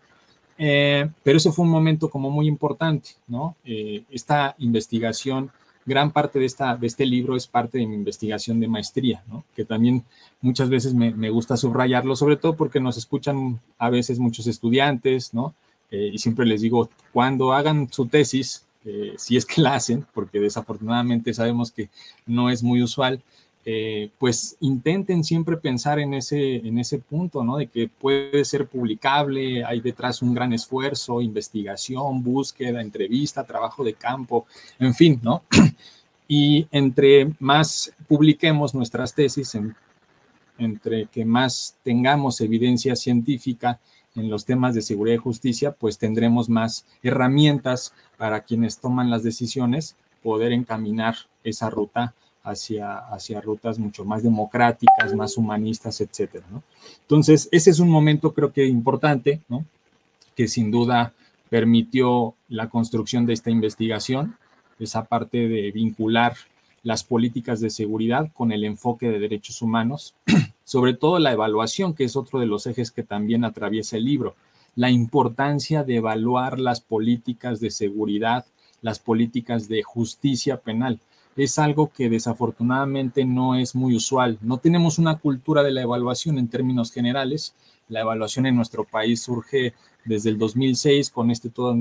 [0.58, 3.56] Eh, pero eso fue un momento como muy importante, ¿no?
[3.66, 5.50] Eh, esta investigación,
[5.86, 9.44] gran parte de, esta, de este libro es parte de mi investigación de maestría, ¿no?
[9.56, 10.04] Que también
[10.40, 15.34] muchas veces me, me gusta subrayarlo, sobre todo porque nos escuchan a veces muchos estudiantes,
[15.34, 15.56] ¿no?
[15.91, 20.06] Eh, y siempre les digo, cuando hagan su tesis, eh, si es que la hacen,
[20.13, 21.89] porque desafortunadamente sabemos que
[22.25, 23.21] no es muy usual,
[23.63, 27.58] eh, pues intenten siempre pensar en ese, en ese punto, ¿no?
[27.58, 33.93] De que puede ser publicable, hay detrás un gran esfuerzo, investigación, búsqueda, entrevista, trabajo de
[33.93, 34.47] campo,
[34.80, 35.43] en fin, ¿no?
[36.34, 39.54] Y entre más publiquemos nuestras tesis,
[40.58, 43.82] entre que más tengamos evidencia científica,
[44.15, 49.24] en los temas de seguridad y justicia, pues tendremos más herramientas para quienes toman las
[49.24, 56.45] decisiones poder encaminar esa ruta hacia, hacia rutas mucho más democráticas, más humanistas, etcétera,
[57.02, 59.41] Entonces, ese es un momento creo que importante.
[60.36, 61.13] Que sin duda
[61.50, 64.38] permitió la construcción de esta investigación,
[64.80, 66.36] esa parte de vincular
[66.84, 70.15] las políticas de seguridad con el enfoque de derechos humanos
[70.71, 74.38] sobre todo la evaluación, que es otro de los ejes que también atraviesa el libro,
[74.73, 78.45] la importancia de evaluar las políticas de seguridad,
[78.81, 81.01] las políticas de justicia penal.
[81.36, 84.38] Es algo que desafortunadamente no es muy usual.
[84.39, 87.53] No tenemos una cultura de la evaluación en términos generales.
[87.89, 89.73] La evaluación en nuestro país surge
[90.04, 91.78] desde el 2006 con, este todo,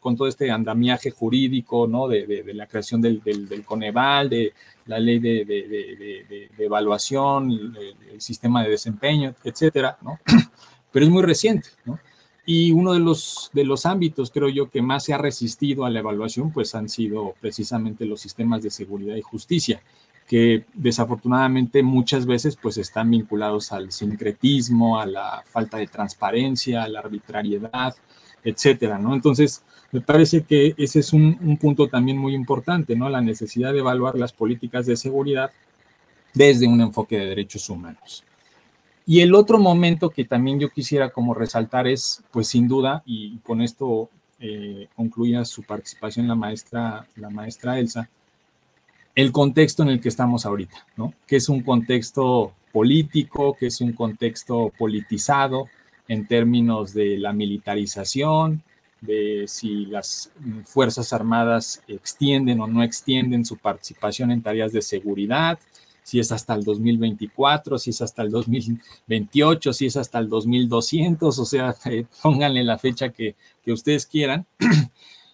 [0.00, 2.08] con todo este andamiaje jurídico, ¿no?
[2.08, 4.52] De, la creación del, del, Coneval, de
[4.86, 10.18] la ley de, evaluación, el, sistema de desempeño, etcétera, ¿no?
[10.92, 11.98] Pero es muy reciente, ¿no?
[12.46, 15.90] Y uno de los, de los ámbitos, creo yo, que más se ha resistido a
[15.90, 19.82] la evaluación, pues han sido precisamente los sistemas de seguridad y justicia
[20.30, 26.88] que desafortunadamente muchas veces pues están vinculados al sincretismo, a la falta de transparencia, a
[26.88, 27.96] la arbitrariedad,
[28.44, 29.12] etcétera, ¿no?
[29.12, 33.08] Entonces, me parece que ese es un, punto también muy importante, ¿no?
[33.08, 35.50] La necesidad de evaluar las políticas de seguridad
[36.32, 38.22] desde un enfoque de derechos humanos.
[39.06, 43.38] Y el otro momento que también yo quisiera como resaltar es, pues sin duda, y
[43.38, 48.08] con esto eh, concluía su participación la maestra, la maestra Elsa,
[49.20, 51.12] el contexto en el que estamos ahorita, ¿no?
[51.26, 55.68] Que es un contexto político, que es un contexto politizado
[56.08, 58.62] en términos de la militarización,
[59.00, 60.30] de si las
[60.64, 65.58] Fuerzas Armadas extienden o no extienden su participación en tareas de seguridad,
[66.02, 71.38] si es hasta el 2024, si es hasta el 2028, si es hasta el 2200,
[71.38, 74.46] o sea, eh, pónganle la fecha que, que ustedes quieran.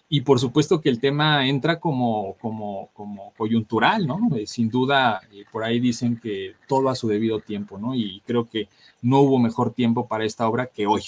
[0.09, 2.89] Y por supuesto que el tema entra como, como,
[3.37, 4.19] coyuntural, ¿no?
[4.37, 7.93] Eh, sin duda, eh, por ahí dicen que todo a su debido tiempo, ¿no?
[7.93, 8.69] Y creo que
[9.01, 11.03] no hubo mejor tiempo para esta obra que hoy,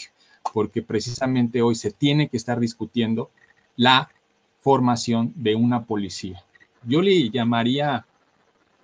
[0.54, 3.32] porque precisamente hoy se tiene que estar discutiendo
[3.78, 4.10] la
[4.60, 6.44] formación de una policía.
[6.84, 8.06] Yo le llamaría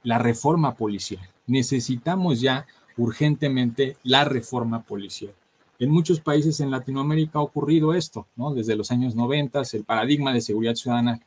[0.04, 1.28] la reforma policial.
[1.48, 5.34] Necesitamos ya urgentemente la reforma policial.
[5.78, 8.54] En muchos países en Latinoamérica ha ocurrido esto, ¿no?
[8.54, 11.20] Desde los años 90, el paradigma de seguridad ciudadana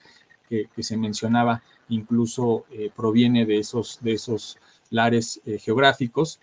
[0.48, 4.56] que, se mencionaba incluso eh, proviene de esos, de esos
[4.88, 6.40] lares eh, geográficos,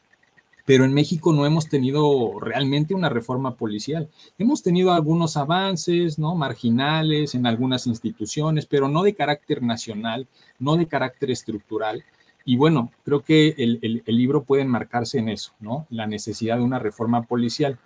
[0.65, 4.09] pero en México no hemos tenido realmente una reforma policial.
[4.37, 6.35] Hemos tenido algunos avances, ¿no?
[6.35, 10.27] Marginales en algunas instituciones, pero no de carácter nacional,
[10.59, 12.03] no de carácter estructural.
[12.45, 15.87] Y bueno, creo que el, el libro puede enmarcarse en eso, ¿no?
[15.89, 17.79] La necesidad de una reforma policial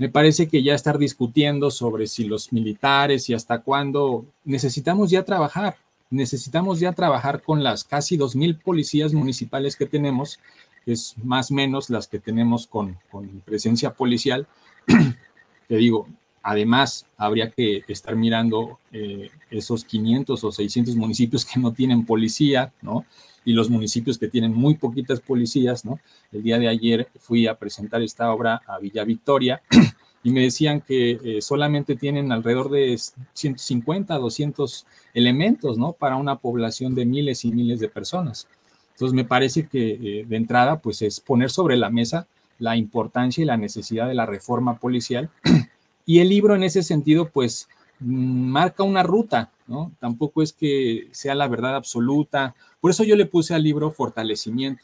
[0.00, 5.26] me parece que ya estar discutiendo sobre si los militares y hasta cuándo necesitamos ya
[5.26, 5.76] trabajar,
[6.08, 10.40] necesitamos ya trabajar con las casi 2.000 policías municipales que tenemos,
[10.86, 12.96] que es más o menos las que tenemos con,
[13.44, 14.46] presencia policial.
[15.68, 16.08] Te digo,
[16.42, 22.72] además habría que estar mirando eh, esos 500 o 600 municipios que no tienen policía,
[22.80, 23.04] ¿no?
[23.44, 25.98] Y los municipios que tienen muy poquitas policías, ¿no?
[26.32, 29.62] El día de ayer fui a presentar esta obra a Villa Victoria
[30.22, 32.98] y me decían que eh, solamente tienen alrededor de
[33.32, 35.92] 150, 200 elementos, ¿no?
[35.92, 38.46] Para una población de miles y miles de personas.
[38.92, 42.26] Entonces me parece que eh, de entrada, pues es poner sobre la mesa
[42.60, 45.30] la importancia y la necesidad de la reforma policial.
[46.06, 47.68] Y el libro en ese sentido, pues
[48.00, 49.50] mm, marca una ruta,
[49.98, 54.82] Tampoco es que sea la verdad absoluta por eso yo le puse al libro fortalecimiento.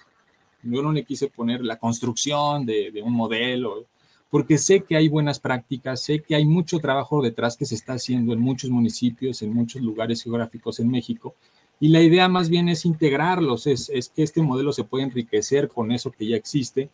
[0.62, 3.86] Yo no le quise poner la construcción de, un modelo,
[4.30, 7.94] porque sé que hay buenas prácticas, sé que hay mucho trabajo detrás que se está
[7.94, 11.34] haciendo en muchos municipios, en muchos lugares geográficos en México,
[11.78, 15.68] y la idea más bien es integrarlos, es, es que este modelo se puede enriquecer
[15.68, 16.90] con eso que ya existe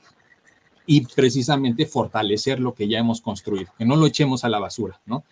[0.85, 5.01] y precisamente fortalecer lo que ya hemos construido, que no lo echemos a la basura,
[5.07, 5.25] ¿no?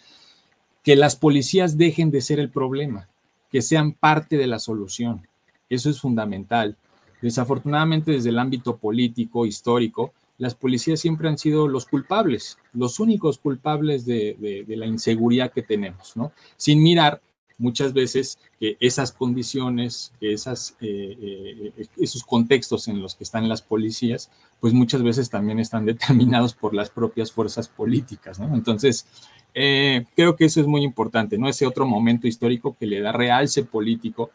[0.83, 3.09] Que las policías dejen de ser el problema,
[3.51, 5.27] que sean parte de la solución,
[5.69, 6.77] eso es fundamental.
[7.23, 13.39] Desafortunadamente, desde el ámbito político, histórico, las policías siempre han sido los culpables, los únicos
[13.39, 16.33] culpables de, la inseguridad que tenemos, ¿no?
[16.57, 17.21] Sin mirar
[17.61, 23.49] muchas veces que esas condiciones, que esas, eh, eh, esos contextos en los que están
[23.49, 28.41] las policías, pues muchas veces también están determinados por las propias fuerzas políticas.
[28.41, 29.07] Entonces,
[29.55, 31.49] eh, creo que eso es muy importante, ¿no?
[31.49, 34.31] Ese otro momento histórico que le da realce político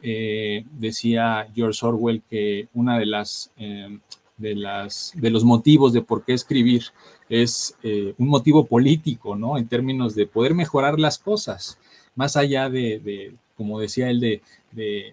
[0.00, 3.98] eh, decía George Orwell que una de las, eh,
[4.36, 6.84] de las de los motivos de por qué escribir
[7.28, 9.58] es eh, un motivo político, ¿no?
[9.58, 11.78] En términos de poder mejorar las cosas,
[12.18, 14.42] más allá de, como decía él, de,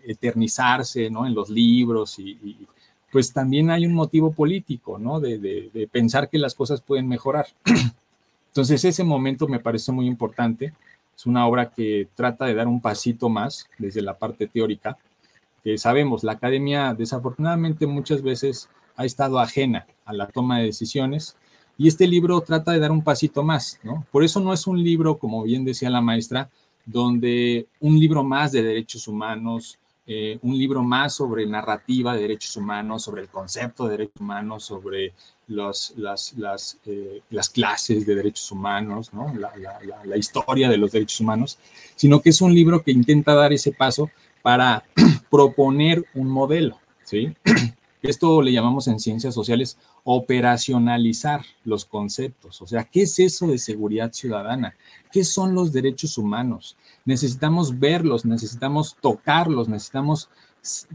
[0.05, 1.25] eternizarse, ¿no?
[1.25, 2.57] En los libros y,
[3.11, 5.21] pues también hay un motivo político, ¿no?
[5.21, 7.47] de pensar que las cosas pueden mejorar.
[8.49, 10.73] Entonces ese momento me parece muy importante
[11.15, 14.97] es una obra que trata de dar un pasito más desde la parte teórica,
[15.63, 21.37] que sabemos, la academia desafortunadamente muchas veces ha estado ajena a la toma de decisiones
[21.77, 24.05] y este libro trata de dar un pasito más, ¿no?
[24.11, 26.49] Por eso no es un libro, como bien decía la maestra,
[26.85, 32.55] donde un libro más de derechos humanos, eh, un libro más sobre narrativa de derechos
[32.57, 35.13] humanos, sobre el concepto de derechos humanos, sobre
[35.47, 39.33] las, las, eh, las, clases de derechos humanos, ¿no?
[39.35, 39.51] la,
[40.03, 41.57] la, historia de los derechos humanos,
[41.95, 44.11] sino que es un libro que intenta dar ese paso
[44.43, 44.83] para
[45.31, 46.79] proponer un modelo.
[47.03, 47.33] ¿sí?
[48.07, 52.61] Esto le llamamos en ciencias sociales operacionalizar los conceptos.
[52.61, 54.75] O sea, ¿qué es eso de seguridad ciudadana?
[55.11, 56.77] ¿Qué son los derechos humanos?
[57.03, 60.29] Necesitamos verlos, necesitamos tocarlos, necesitamos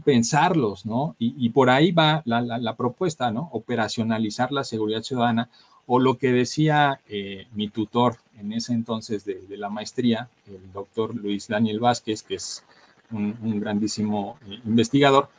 [0.03, 1.15] pensarlos, ¿no?
[1.19, 3.49] Y, por ahí va la, propuesta, ¿no?
[3.51, 5.49] Operacionalizar la seguridad ciudadana
[5.87, 11.15] o lo que decía eh, mi tutor en ese entonces de, la maestría, el doctor
[11.15, 12.63] Luis Daniel Vázquez, que es
[13.11, 15.29] un, grandísimo eh, investigador,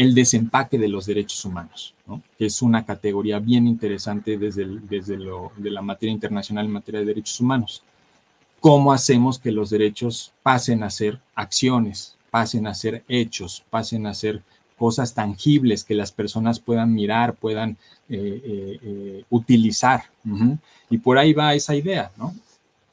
[0.00, 2.22] el desempaque de los derechos humanos, ¿no?
[2.38, 7.00] que es una categoría bien interesante desde, desde lo, de la materia internacional en materia
[7.00, 7.82] de derechos humanos.
[8.60, 14.14] ¿Cómo hacemos que los derechos pasen a ser acciones, pasen a ser hechos, pasen a
[14.14, 14.40] ser
[14.78, 17.76] cosas tangibles que las personas puedan mirar, puedan
[18.08, 20.04] eh, eh, eh, utilizar.
[20.88, 22.34] Y por ahí va esa idea, ¿no?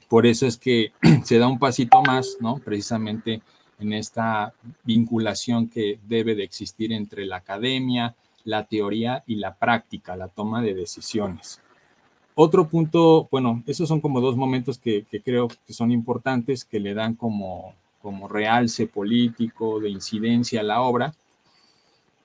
[0.10, 0.91] Por eso es que
[1.24, 2.58] se da un pasito más, ¿no?
[2.58, 3.41] Precisamente
[3.80, 4.53] en esta
[4.84, 10.61] vinculación que debe de existir entre la academia, la teoría y la práctica, la toma
[10.61, 11.61] de decisiones.
[12.39, 16.93] Otro punto, bueno, esos son como dos momentos que, creo que son importantes, que le
[16.93, 21.13] dan como, como realce político, de incidencia a la obra.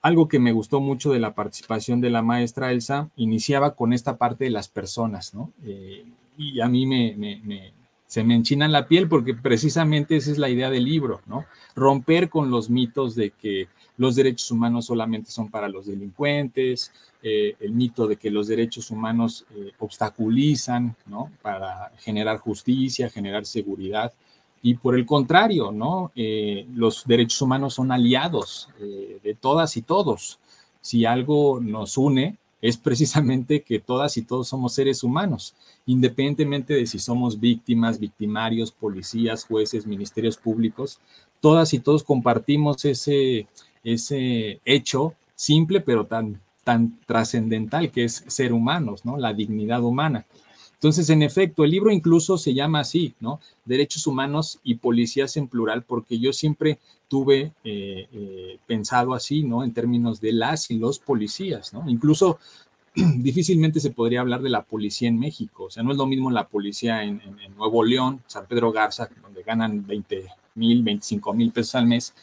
[0.01, 4.17] Algo que me gustó mucho de la participación de la maestra Elsa, iniciaba con esta
[4.17, 5.51] parte de las personas, ¿no?
[5.65, 6.05] Eh,
[6.37, 7.73] y a mí me,
[8.13, 11.45] se me enchina la piel porque precisamente esa es la idea del libro, ¿no?
[11.75, 16.91] Romper con los mitos de que los derechos humanos solamente son para los delincuentes,
[17.23, 21.31] eh, el mito de que los derechos humanos eh, obstaculizan, ¿no?
[21.41, 24.13] Para generar justicia, generar seguridad.
[24.61, 26.11] Y por el contrario, ¿no?
[26.15, 30.37] Eh, los derechos humanos son aliados de todas y todos.
[30.81, 35.53] Si algo nos une, es precisamente que todas y todos somos seres humanos,
[35.85, 41.01] independientemente de si somos víctimas, victimarios, policías, jueces, ministerios públicos,
[41.41, 43.47] todas y todos compartimos ese,
[43.83, 49.17] ese hecho simple pero tan, tan trascendental que es ser humanos, ¿no?
[49.17, 50.25] La dignidad humana.
[50.75, 53.41] Entonces, en efecto, el libro incluso se llama así, ¿no?
[53.65, 56.79] Derechos humanos y policías en plural, porque yo siempre
[57.13, 59.63] tuve eh, eh, pensado así, ¿no?
[59.63, 61.87] En términos de las y los policías, ¿no?
[61.87, 62.39] Incluso
[62.95, 65.65] difícilmente se podría hablar de la policía en México.
[65.65, 67.21] O sea, no es lo mismo la policía en,
[67.55, 72.15] Nuevo León, San Pedro Garza, donde ganan 20 mil, 25 mil pesos al mes,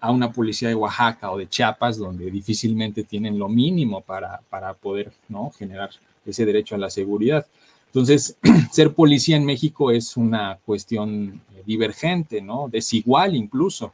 [0.00, 4.74] a una policía de Oaxaca o de Chiapas, donde difícilmente tienen lo mínimo para, para
[4.74, 5.52] poder ¿no?
[5.52, 5.90] generar
[6.26, 7.46] ese derecho a la seguridad.
[7.86, 8.36] Entonces,
[8.72, 12.68] ser policía en México es una cuestión divergente, ¿no?
[12.68, 13.92] Desigual incluso.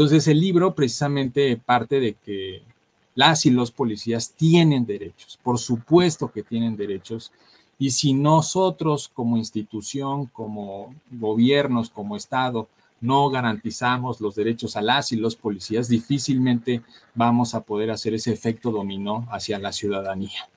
[0.00, 2.62] Entonces el libro precisamente parte de que
[3.14, 7.32] las y los policías tienen derechos, por supuesto que tienen derechos,
[7.78, 12.66] y si nosotros como institución, como gobiernos, como Estado,
[13.02, 16.80] no garantizamos los derechos a las y los policías, difícilmente
[17.14, 20.48] vamos a poder hacer ese efecto dominó hacia la ciudadanía.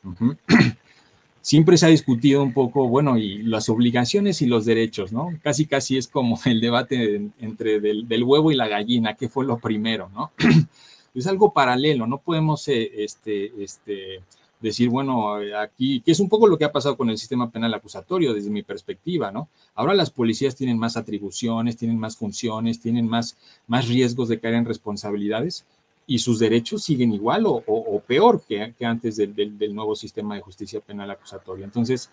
[1.43, 5.27] Siempre se ha discutido un poco, bueno, y las obligaciones y los derechos, ¿no?
[5.43, 9.59] Casi, casi es como el debate entre del, huevo y la gallina, ¿qué fue lo
[9.59, 10.31] primero, ¿no?
[11.13, 14.21] es algo paralelo, no podemos eh, este, este,
[14.61, 17.73] decir, bueno, aquí, que es un poco lo que ha pasado con el sistema penal
[17.73, 19.49] acusatorio desde mi perspectiva, ¿no?
[19.75, 23.35] Ahora las policías tienen más atribuciones, tienen más funciones, tienen más,
[23.67, 25.65] más riesgos de caer en responsabilidades,
[26.05, 31.11] y sus derechos siguen igual o, peor que, antes del, nuevo sistema de justicia penal
[31.11, 31.65] acusatoria.
[31.65, 32.09] Entonces,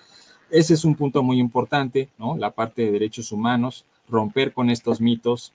[0.50, 2.36] ese es un punto muy importante, ¿no?
[2.36, 5.52] La parte de derechos humanos, romper con estos mitos,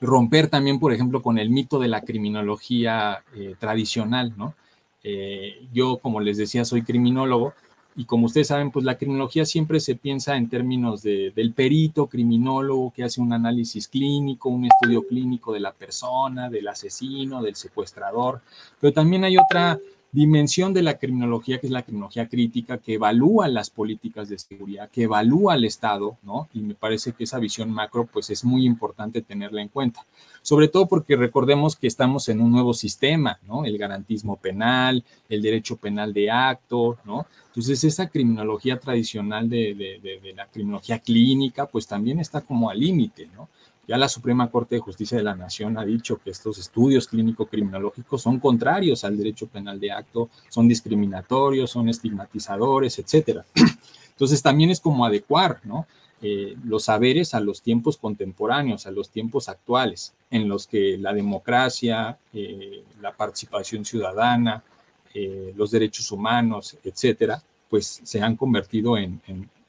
[0.00, 4.54] romper también, por ejemplo, con el mito de la criminología eh, tradicional, ¿no?
[5.02, 7.54] Eh, yo, como les decía, soy criminólogo
[7.96, 12.06] y como ustedes saben, pues la criminología siempre se piensa en términos de, del perito
[12.06, 17.54] criminólogo que hace un análisis clínico, un estudio clínico de la persona, del asesino, del
[17.54, 18.40] secuestrador,
[18.80, 19.78] pero también hay otra
[20.14, 24.88] dimensión de la criminología, que es la criminología crítica, que evalúa las políticas de seguridad,
[24.88, 26.48] que evalúa al Estado, ¿no?
[26.54, 30.06] Y me parece que esa visión macro, pues es muy importante tenerla en cuenta.
[30.40, 33.64] Sobre todo porque recordemos que estamos en un nuevo sistema, ¿no?
[33.64, 37.26] El garantismo penal, el derecho penal de acto, ¿no?
[37.48, 43.28] Entonces, esa criminología tradicional de, de la criminología clínica, pues también está como al límite,
[43.34, 43.48] ¿no?
[43.86, 48.22] Ya la Suprema Corte de Justicia de la Nación ha dicho que estos estudios clínico-criminológicos
[48.22, 53.44] son contrarios al derecho penal de acto, son discriminatorios, son estigmatizadores, etcétera.
[54.10, 55.86] Entonces también es como adecuar ¿no?
[56.22, 61.12] Eh, los saberes a los tiempos contemporáneos, a los tiempos actuales, en los que la
[61.12, 64.64] democracia, eh, la participación ciudadana,
[65.12, 69.20] eh, los derechos humanos, etcétera, pues se han convertido en,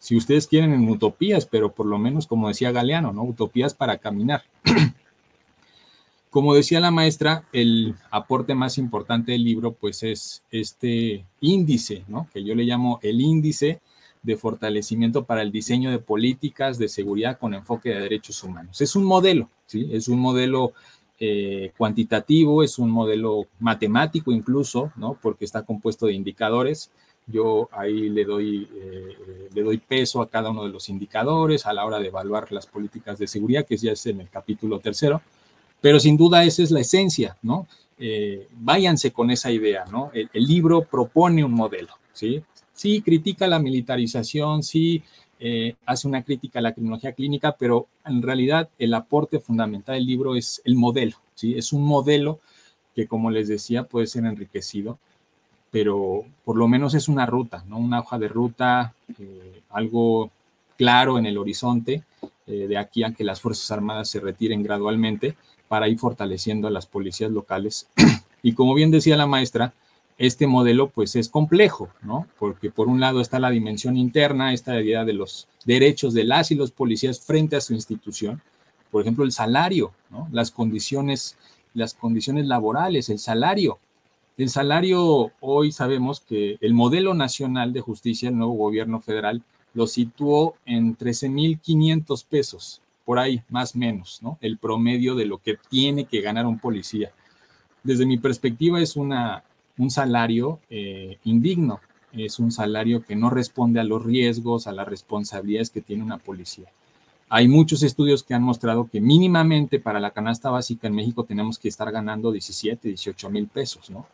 [0.05, 3.23] si ustedes quieren, en utopías, pero por lo menos, como decía Galeano, ¿no?
[3.23, 4.43] Utopías para caminar.
[6.29, 12.29] como decía la maestra, el aporte más importante del libro, pues es este índice, ¿no?
[12.31, 13.81] Que yo le llamo el índice
[14.21, 18.81] de fortalecimiento para el diseño de políticas de seguridad con enfoque de derechos humanos.
[18.81, 19.89] Es un modelo, ¿sí?
[19.91, 20.73] Es un modelo
[21.19, 25.17] eh, cuantitativo, es un modelo matemático incluso, ¿no?
[25.19, 26.91] Porque está compuesto de indicadores
[27.27, 31.73] yo ahí le doy, eh, le doy peso a cada uno de los indicadores a
[31.73, 35.21] la hora de evaluar las políticas de seguridad, que ya es en el capítulo tercero,
[35.81, 37.67] pero sin duda esa es la esencia, ¿no?
[37.97, 40.11] Eh, váyanse con esa idea, ¿no?
[40.13, 42.43] El, libro propone un modelo, ¿sí?
[42.73, 45.01] Sí, critica la militarización, sí
[45.39, 50.05] eh, hace una crítica a la criminología clínica, pero en realidad el aporte fundamental del
[50.05, 51.57] libro es el modelo, ¿sí?
[51.57, 52.39] Es un modelo
[52.93, 54.99] que, como les decía, puede ser enriquecido
[55.75, 57.77] pero por lo menos es una ruta, ¿no?
[57.77, 60.31] Una hoja de ruta, eh, algo
[60.77, 62.05] claro en el horizonte
[62.47, 65.35] eh, de aquí a que las Fuerzas Armadas se retiren gradualmente
[65.67, 67.89] para ir fortaleciendo a las policías locales.
[68.41, 69.73] y como bien decía la maestra,
[70.17, 72.25] este modelo pues es complejo, ¿no?
[72.39, 76.51] Porque por un lado está la dimensión interna, esta idea de los derechos de las
[76.51, 78.41] y los policías frente a su institución,
[78.91, 80.29] por ejemplo, el salario, ¿no?
[80.31, 81.35] Las condiciones,
[81.73, 83.77] las condiciones laborales, el salario.
[84.37, 89.87] El salario, hoy sabemos que el modelo nacional de justicia, el nuevo gobierno federal, lo
[89.87, 94.37] situó en 13.500 pesos, por ahí, más o menos, ¿no?
[94.41, 97.11] El promedio de lo que tiene que ganar un policía.
[97.81, 99.45] Desde mi perspectiva es una,
[99.77, 101.79] un salario eh, indigno,
[102.11, 106.17] es un salario que no responde a los riesgos, a las responsabilidades que tiene una
[106.17, 106.67] policía.
[107.27, 111.57] Hay muchos estudios que han mostrado que mínimamente para la canasta básica en México tenemos
[111.57, 114.07] que estar ganando 17, 18 mil pesos, ¿no?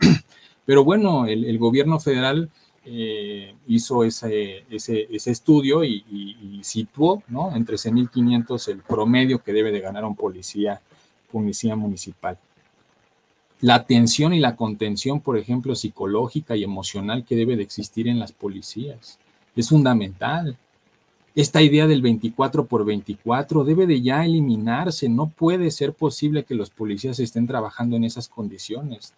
[0.65, 2.49] Pero bueno, el, gobierno federal
[2.85, 7.55] eh, hizo ese, estudio y, situó, ¿no?
[7.55, 10.81] En 13.500 el promedio que debe de ganar un policía,
[11.31, 12.37] policía municipal
[13.61, 18.19] la atención y la contención, por ejemplo, psicológica y emocional que debe de existir en
[18.19, 19.19] las policías.
[19.55, 20.57] Es fundamental.
[21.35, 25.07] Esta idea del 24 por 24 debe de ya eliminarse.
[25.09, 29.13] No puede ser posible que los policías estén trabajando en esas condiciones.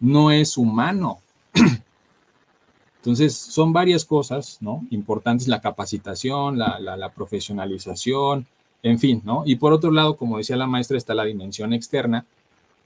[0.00, 1.20] No es humano.
[2.96, 4.86] Entonces, son varias cosas, ¿no?
[4.90, 8.46] Importantes, la capacitación, la, profesionalización,
[8.82, 9.42] en fin, ¿no?
[9.44, 12.24] Y por otro lado, como decía la maestra, está la dimensión externa.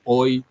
[0.04, 0.44] Hoy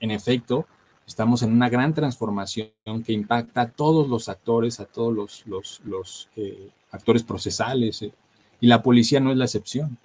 [0.00, 0.66] en efecto,
[1.06, 2.70] estamos en una gran transformación
[3.06, 8.12] que impacta a todos los actores, a todos los, eh, actores procesales, eh,
[8.60, 9.98] y la policía no es la excepción.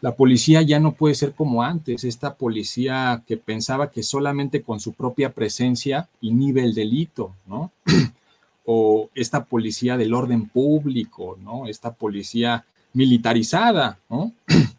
[0.00, 4.78] La policía ya no puede ser como antes, esta policía que pensaba que solamente con
[4.78, 7.72] su propia presencia inhibe el delito, ¿no?
[8.64, 11.66] o esta policía del orden público, ¿no?
[11.66, 14.32] Esta policía militarizada, ¿no?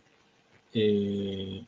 [0.72, 1.66] Eh,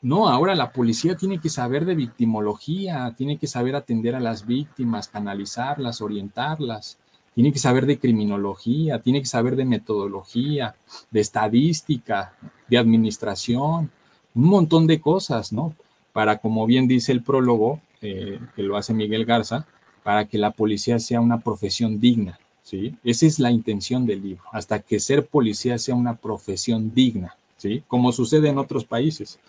[0.00, 4.46] no, ahora la policía tiene que saber de victimología, tiene que saber atender a las
[4.46, 6.96] víctimas, canalizarlas, orientarlas,
[7.34, 10.76] tiene que saber de criminología, tiene que saber de metodología,
[11.10, 12.34] de estadística,
[12.68, 13.90] de administración,
[14.34, 15.74] un montón de cosas, ¿no?
[16.12, 19.66] Para, como bien dice el prólogo, eh, que lo hace Miguel Garza,
[20.02, 22.94] para que la policía sea una profesión digna, ¿sí?
[23.02, 27.82] Esa es la intención del libro, hasta que ser policía sea una profesión digna, ¿sí?
[27.88, 29.40] Como sucede en otros países.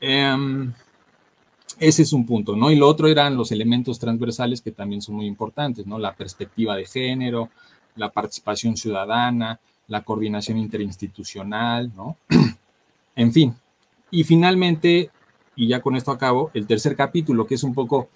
[0.00, 0.72] Em,
[1.82, 2.70] ese es un punto, ¿no?
[2.70, 5.98] Y lo otro eran los elementos transversales que también son muy importantes, ¿no?
[5.98, 7.50] La perspectiva de género,
[7.96, 9.58] la participación ciudadana,
[9.88, 12.18] la coordinación interinstitucional, ¿no?
[13.16, 13.56] en fin.
[14.12, 15.10] Y finalmente,
[15.56, 18.10] y ya con esto acabo, el tercer capítulo, que es un poco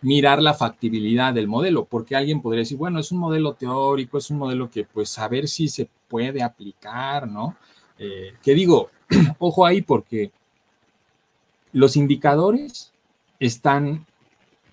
[0.00, 4.30] mirar la factibilidad del modelo, porque alguien podría decir, bueno, es un modelo teórico, es
[4.30, 7.54] un modelo que pues a ver si se puede aplicar, ¿no?
[8.00, 8.90] Eh, que digo,
[9.38, 10.32] ojo ahí porque
[11.72, 12.91] los indicadores
[13.46, 14.06] están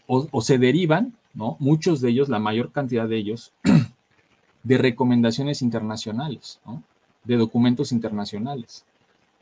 [0.06, 1.56] o, se derivan, ¿no?
[1.60, 3.54] Muchos de ellos, la mayor cantidad de ellos,
[4.64, 6.84] de recomendaciones internacionales, ¿no?
[7.24, 8.86] De documentos internacionales.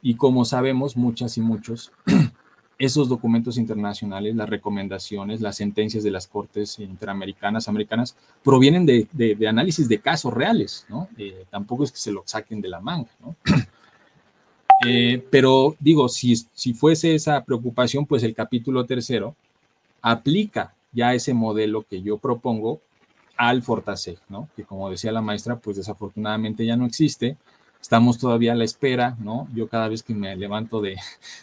[0.01, 1.91] Y como sabemos, muchas y muchos,
[2.79, 9.87] esos documentos internacionales, las recomendaciones, las sentencias de las cortes interamericanas, americanas, provienen de, análisis
[9.87, 11.07] de casos reales, ¿no?
[11.17, 13.35] Eh, tampoco es que se lo saquen de la manga, ¿no?
[14.85, 19.35] Eh, pero digo, si, si fuese esa preocupación, pues el capítulo tercero
[20.01, 22.81] aplica ya ese modelo que yo propongo
[23.37, 24.49] al Fortaseg, ¿no?
[24.55, 27.37] Que como decía la maestra, pues desafortunadamente ya no existe.
[27.79, 29.47] Estamos todavía a la espera, ¿no?
[29.53, 30.97] Yo cada vez que me levanto de,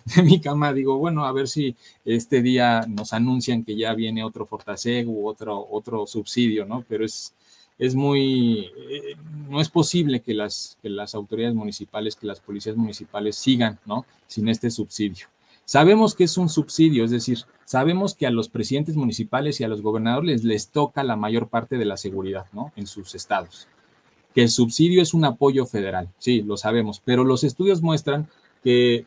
[0.16, 4.24] de mi cama digo, bueno, a ver si este día nos anuncian que ya viene
[4.24, 6.84] otro Fortaseg u otro, otro subsidio, ¿no?
[6.88, 7.34] Pero es,
[7.78, 9.16] es muy, eh,
[9.48, 14.06] no es posible que las, que las autoridades municipales, que las policías municipales sigan, ¿no?
[14.26, 15.26] Sin este subsidio.
[15.64, 19.68] Sabemos que es un subsidio, es decir, sabemos que a los presidentes municipales y a
[19.68, 22.72] los gobernadores les, toca la mayor parte de la seguridad, ¿no?
[22.76, 23.66] En sus estados.
[24.34, 28.28] Que el subsidio es un apoyo federal, sí, lo sabemos, pero los estudios muestran
[28.62, 29.06] que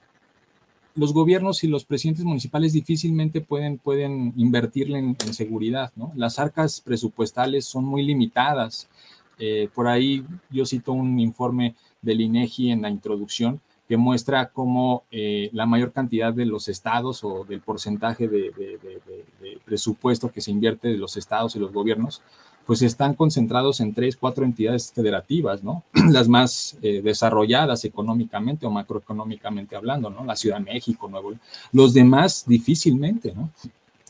[0.97, 6.11] los gobiernos y los presidentes municipales difícilmente pueden, pueden invertirle en, seguridad, ¿no?
[6.15, 8.89] Las arcas presupuestales son muy limitadas.
[9.37, 15.03] Eh, por ahí yo cito un informe del INEGI en la introducción que muestra cómo
[15.11, 20.51] eh, la mayor cantidad de los estados o del porcentaje de, de, presupuesto que se
[20.51, 22.21] invierte de los estados y los gobiernos
[22.67, 25.83] pues están concentrados en tres, cuatro entidades federativas, ¿no?
[26.11, 30.25] Las más eh, desarrolladas económicamente o macroeconómicamente hablando, ¿no?
[30.25, 31.33] La Ciudad de México, Nuevo.
[31.71, 33.49] Los demás difícilmente, ¿no?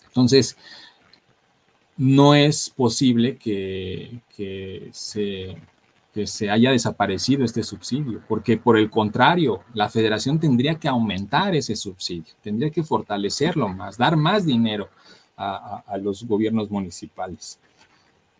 [0.07, 0.57] Entonces,
[1.97, 4.21] no es posible que,
[4.91, 5.55] se,
[6.25, 11.75] se haya desaparecido este subsidio, porque por el contrario, la federación tendría que aumentar ese
[11.75, 14.89] subsidio, tendría que fortalecerlo más, dar más dinero
[15.37, 17.59] a, los gobiernos municipales.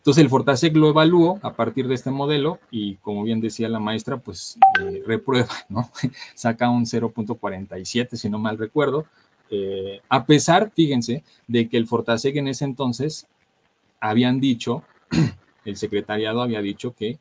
[0.07, 3.81] Entonces el Fortasec lo evaluó a partir de este modelo y como bien decía la
[3.81, 5.91] maestra, pues eh, reprueba, ¿no?
[6.33, 9.05] Saca un 0.47, si no mal recuerdo,
[9.49, 13.27] eh, a pesar, fíjense, de que el Fortasec en ese entonces
[13.99, 14.81] habían dicho,
[15.65, 17.19] el secretariado había dicho que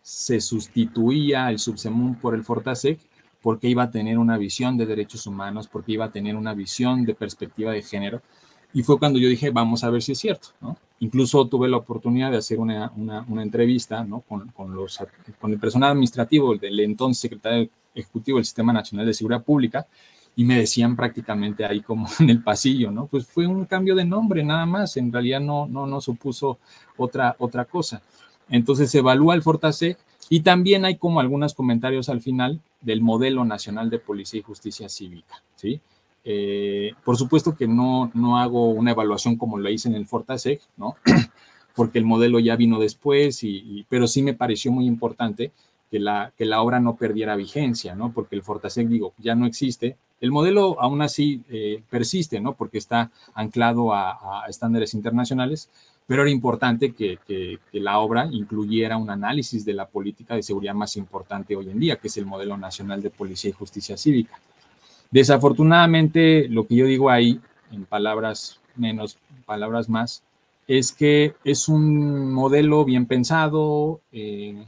[0.00, 3.00] se sustituía el Subsemún por el Fortasec
[3.42, 7.04] porque iba a tener una visión de derechos humanos, porque iba a tener una visión
[7.04, 8.22] de perspectiva de género.
[8.76, 10.76] Y fue cuando yo dije, vamos a ver si es cierto, ¿no?
[11.00, 14.20] Incluso tuve la oportunidad de hacer una, una, entrevista ¿no?
[14.20, 14.98] con, con, los,
[15.40, 19.86] con el personal administrativo del entonces secretario ejecutivo del Sistema Nacional de Seguridad Pública
[20.36, 23.06] y me decían prácticamente ahí como en el pasillo, ¿no?
[23.06, 26.58] Pues fue un cambio de nombre nada más, en realidad no, no, no supuso
[26.98, 28.02] otra, otra cosa.
[28.50, 29.96] Entonces se evalúa el Fortasec
[30.28, 34.90] y también hay como algunos comentarios al final del modelo nacional de policía y justicia
[34.90, 35.80] cívica, ¿sí?
[36.28, 40.60] Eh, por supuesto que no, no hago una evaluación como la hice en el Fortasec,
[40.76, 40.96] ¿no?
[41.76, 45.52] Porque el modelo ya vino después, y, pero sí me pareció muy importante
[45.88, 48.12] que la, que la obra no perdiera vigencia, ¿no?
[48.12, 49.96] Porque el Fortasec, digo, ya no existe.
[50.20, 52.54] El modelo aún así eh, persiste, ¿no?
[52.54, 55.70] Porque está anclado a, a estándares internacionales,
[56.06, 57.18] pero era importante que,
[57.72, 61.96] la obra incluyera un análisis de la política de seguridad más importante hoy en día,
[61.96, 64.40] que es el modelo nacional de policía y justicia cívica.
[65.10, 67.40] Desafortunadamente, lo que yo digo ahí,
[67.70, 70.22] en palabras menos, palabras más,
[70.66, 74.66] es que es un modelo bien pensado, eh,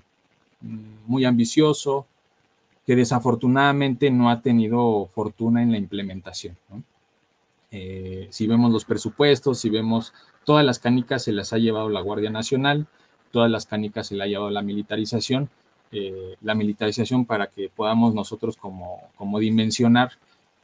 [1.07, 2.07] muy ambicioso,
[2.87, 6.57] que desafortunadamente no ha tenido fortuna en la implementación.
[7.71, 10.15] Eh, si vemos los presupuestos, si vemos
[10.49, 12.87] Todas las canicas se las ha llevado la Guardia Nacional,
[13.33, 15.51] todas las canicas se las ha llevado la militarización.
[15.93, 20.13] Eh, la militarización para que podamos nosotros como, como dimensionar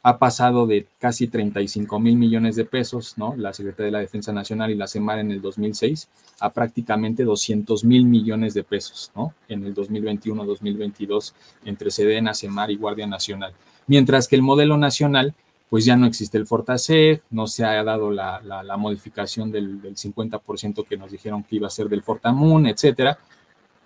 [0.07, 3.34] ha pasado de casi 35 mil millones de pesos, ¿no?
[3.38, 6.09] La Secretaría de la Defensa Nacional y la CEMAR en el 2006
[6.40, 9.32] a prácticamente 200 mil millones de pesos, ¿no?
[9.48, 11.32] En el 2021-2022
[11.64, 13.55] entre Sedena, CEMAR y Guardia Nacional.
[13.86, 15.34] Mientras que el modelo nacional
[15.70, 20.98] pues ya no existe el Fortasec, no se ha dado la, modificación del, 50% que
[20.98, 23.18] nos dijeron que iba a ser del Fortamun, etcétera.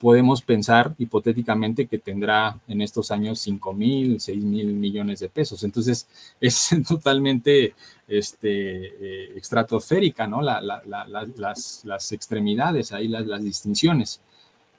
[0.01, 5.65] Podemos pensar hipotéticamente que tendrá en estos años 5 mil, 6 mil millones de pesos.
[5.65, 6.07] Entonces,
[6.41, 7.75] es totalmente
[8.07, 10.41] este, eh, estratosférica, ¿no?
[10.43, 14.21] las, extremidades, ahí las, las distinciones.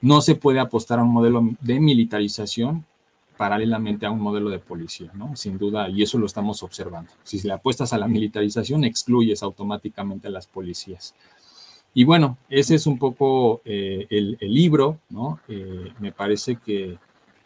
[0.00, 2.86] No se puede apostar a un modelo de militarización
[3.40, 5.34] paralelamente a un modelo de policía, ¿no?
[5.34, 7.10] Sin duda, y eso lo estamos observando.
[7.22, 11.14] Si le apuestas a la militarización, excluyes automáticamente a las policías.
[11.92, 15.40] Y bueno, ese es un poco eh, el, libro, ¿no?
[15.48, 16.98] Eh, me parece que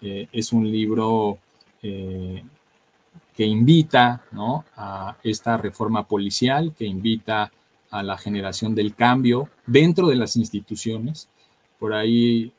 [0.02, 1.38] eh, es un libro
[1.82, 4.64] que invita, ¿no?
[4.74, 7.52] A esta reforma policial, que invita
[7.90, 11.28] a la generación del cambio dentro de las instituciones.
[11.78, 12.54] Por ahí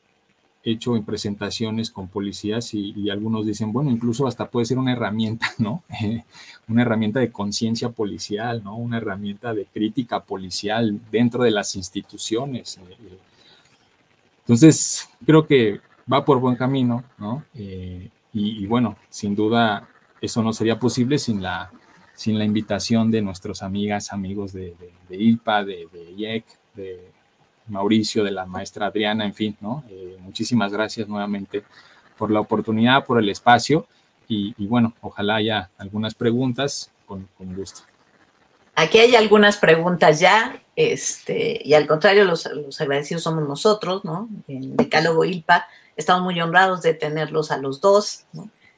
[0.65, 5.47] hecho en presentaciones con policías y, algunos dicen, bueno, incluso hasta puede ser una herramienta,
[5.59, 5.83] ¿no?
[6.67, 8.75] una herramienta de conciencia policial, ¿no?
[8.75, 12.77] Una herramienta de crítica policial dentro de las instituciones.
[12.77, 13.19] Eh,
[14.39, 15.79] entonces, creo que
[16.11, 17.45] va por buen camino, ¿no?
[17.53, 19.87] Eh, y, bueno, sin duda,
[20.19, 21.71] eso no sería posible sin la,
[22.15, 24.75] sin la invitación de nuestros amigas, amigos de,
[25.07, 27.14] de, ILPA, de, de IEC, de
[27.67, 29.83] Mauricio, de la maestra Adriana, en fin, ¿no?
[29.89, 31.63] Eh, muchísimas gracias nuevamente
[32.17, 33.87] por la oportunidad, por el espacio
[34.27, 37.81] y, bueno, ojalá haya algunas preguntas con, gusto.
[38.75, 42.47] Aquí hay algunas preguntas ya, este, y al contrario, los,
[42.79, 44.27] agradecidos somos nosotros, ¿no?
[44.47, 48.25] En Decálogo ILPA, estamos muy honrados de tenerlos a los dos,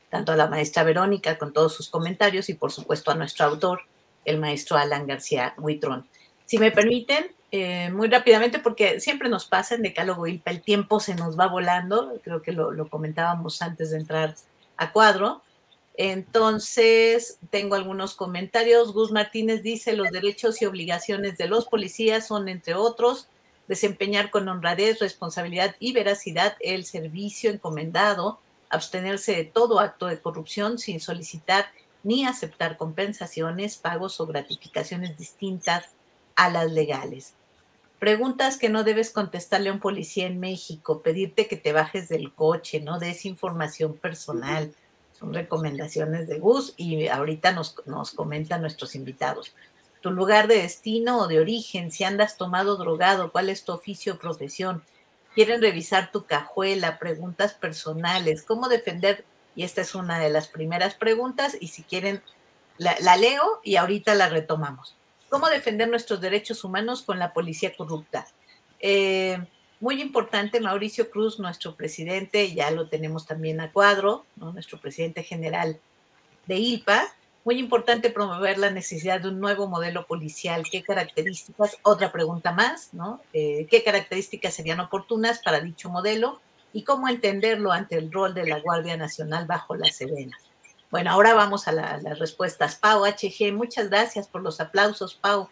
[0.09, 3.81] tanto a la maestra Verónica con todos sus comentarios y por supuesto a nuestro autor,
[4.25, 6.07] el maestro Alan García Huitrón.
[6.45, 10.99] Si me permiten, eh, muy rápidamente, porque siempre nos pasa en Decálogo ILPA, el tiempo
[10.99, 14.35] se nos va volando, creo que lo, comentábamos antes de entrar
[14.75, 15.41] a cuadro.
[15.95, 18.93] Entonces, tengo algunos comentarios.
[18.93, 23.29] Gus Martínez dice, los derechos y obligaciones de los policías son, entre otros,
[23.67, 28.39] desempeñar con honradez, responsabilidad y veracidad el servicio encomendado,
[28.69, 31.67] abstenerse de todo acto de corrupción sin solicitar
[32.03, 35.85] ni aceptar compensaciones, pagos o gratificaciones distintas
[36.35, 37.36] a las legales.
[37.99, 42.31] Preguntas que no debes contestarle a un policía en México, pedirte que te bajes del
[42.31, 44.71] coche, no des información personal.
[45.17, 49.55] Son recomendaciones de Gus y ahorita nos, nos comentan nuestros invitados.
[50.01, 54.13] Tu lugar de destino o de origen, si andas tomado drogado, cuál es tu oficio
[54.13, 54.83] o profesión.
[55.33, 59.25] quieren revisar tu cajuela, preguntas personales, cómo defender,
[59.55, 62.21] y esta es una de las primeras preguntas, y si quieren,
[62.77, 64.96] la, leo y ahorita la retomamos.
[65.29, 68.27] ¿Cómo defender nuestros derechos humanos con la policía corrupta?
[68.79, 69.37] Eh,
[69.79, 75.79] muy importante, Mauricio Cruz, nuestro presidente, ya lo tenemos también a cuadro, nuestro presidente general
[76.47, 77.13] de ILPA,
[77.47, 80.63] muy importante promover la necesidad de un nuevo modelo policial.
[80.69, 81.77] ¿Qué características?
[81.81, 83.21] Otra pregunta más, ¿no?
[83.31, 86.41] Eh, ¿Qué características serían oportunas para dicho modelo?
[86.73, 90.37] ¿Y cómo entenderlo ante el rol de la Guardia Nacional bajo la Sedena?
[90.89, 92.75] Bueno, ahora vamos a las respuestas.
[92.75, 95.49] Pau HG, muchas gracias por los aplausos, Pau.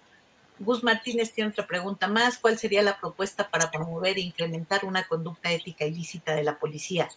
[0.60, 2.38] Gus Martínez tiene otra pregunta más.
[2.38, 7.10] ¿Cuál sería la propuesta para promover e incrementar una conducta ética ilícita de la policía?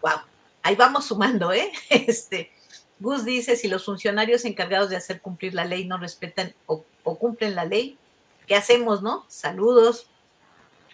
[0.00, 0.20] Wow,
[0.62, 1.70] ahí vamos sumando, ¿eh?
[1.90, 2.50] Este,
[2.98, 7.54] Gus dice, si los funcionarios encargados de hacer cumplir la ley no respetan o, cumplen
[7.54, 7.98] la ley,
[8.46, 9.24] ¿qué hacemos, no?
[9.28, 10.08] Saludos.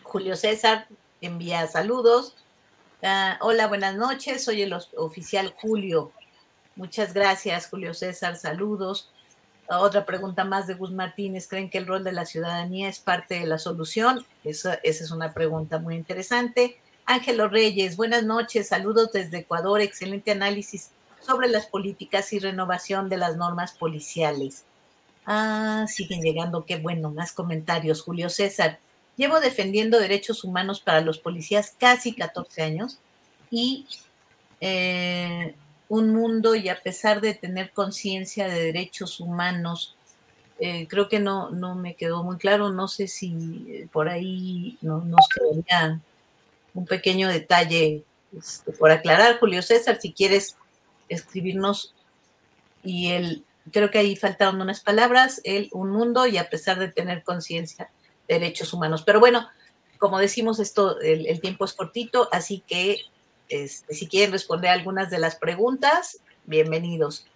[0.02, 0.88] Julio César
[1.20, 2.36] envía saludos.
[3.02, 4.44] Ah, hola, buenas noches.
[4.44, 6.12] Soy el oficial Julio.
[6.76, 8.36] Muchas gracias, Julio César.
[8.36, 9.10] Saludos.
[9.68, 11.48] Otra pregunta más de Gus Martínez.
[11.48, 14.24] ¿Creen que el rol de la ciudadanía es parte de la solución?
[14.44, 16.78] esa es una pregunta muy interesante.
[17.06, 18.68] Ángelo Reyes, buenas noches.
[18.68, 19.80] Saludos desde Ecuador.
[19.80, 24.64] Excelente análisis sobre las políticas y renovación de las normas policiales.
[25.26, 28.02] Ah, siguen llegando, qué bueno, más comentarios.
[28.02, 28.78] Julio César,
[29.16, 32.98] llevo defendiendo derechos humanos para los policías casi 14 años
[33.50, 33.86] y
[34.60, 35.54] eh,
[35.88, 39.96] un mundo y a pesar de tener conciencia de derechos humanos,
[40.58, 44.78] eh, creo que no, no me quedó muy claro, no sé si eh, por ahí
[44.80, 46.00] no, nos quedaría
[46.74, 48.04] un pequeño detalle
[48.36, 49.38] este, por aclarar.
[49.38, 50.56] Julio César, si quieres
[51.08, 51.94] escribirnos
[52.82, 56.88] y él, creo que ahí faltaron unas palabras, él, un mundo y a pesar de
[56.88, 57.90] tener conciencia
[58.28, 59.02] de derechos humanos.
[59.02, 59.48] Pero bueno,
[59.98, 62.98] como decimos, esto, el, tiempo es cortito, así que
[63.48, 67.26] este, si quieren responder algunas de las preguntas, bienvenidos.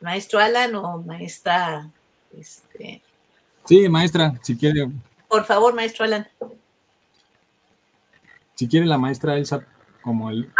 [0.00, 1.90] Maestro Alan o maestra...
[2.36, 3.02] Este...
[3.64, 4.88] Sí, maestra, si quiere.
[5.28, 6.28] Por favor, maestro Alan.
[8.54, 9.66] Si quiere la maestra Elsa
[10.02, 10.50] como el...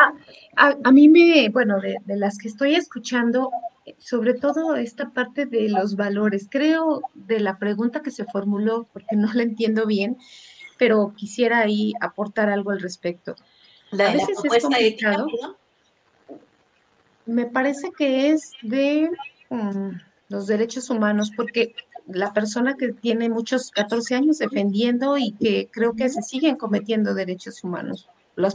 [0.57, 3.51] Ah, a, mí me, bueno, de, las que estoy escuchando,
[3.99, 9.17] sobre todo esta parte de los valores, creo de la pregunta que se formuló, porque
[9.17, 10.17] no la entiendo bien,
[10.79, 13.37] pero quisiera ahí aportar algo al respecto.
[14.05, 15.27] A veces es complicado.
[17.25, 19.11] me parece que es de
[19.51, 19.91] mm,
[20.29, 21.75] los derechos humanos, porque
[22.07, 27.15] la persona que tiene muchos 14 años defendiendo y que creo que se siguen cometiendo
[27.15, 28.09] derechos humanos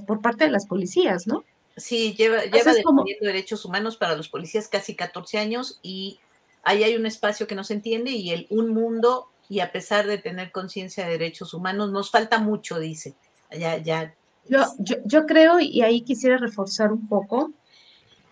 [0.05, 1.43] por parte de las policías, ¿no?
[1.75, 6.19] Sí, lleva, lleva defendiendo derechos humanos para los policías casi 14 años y
[6.63, 10.07] ahí hay un espacio que no se entiende y el un mundo y a pesar
[10.07, 13.15] de tener conciencia de derechos humanos, nos falta mucho, dice.
[13.51, 14.15] Ya, ya.
[14.47, 14.59] Yo,
[15.05, 17.51] yo, creo, y ahí quisiera reforzar un poco,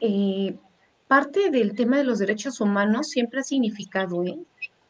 [0.01, 0.55] eh,
[1.07, 4.37] parte del tema de los derechos humanos siempre ha significado, ¿eh?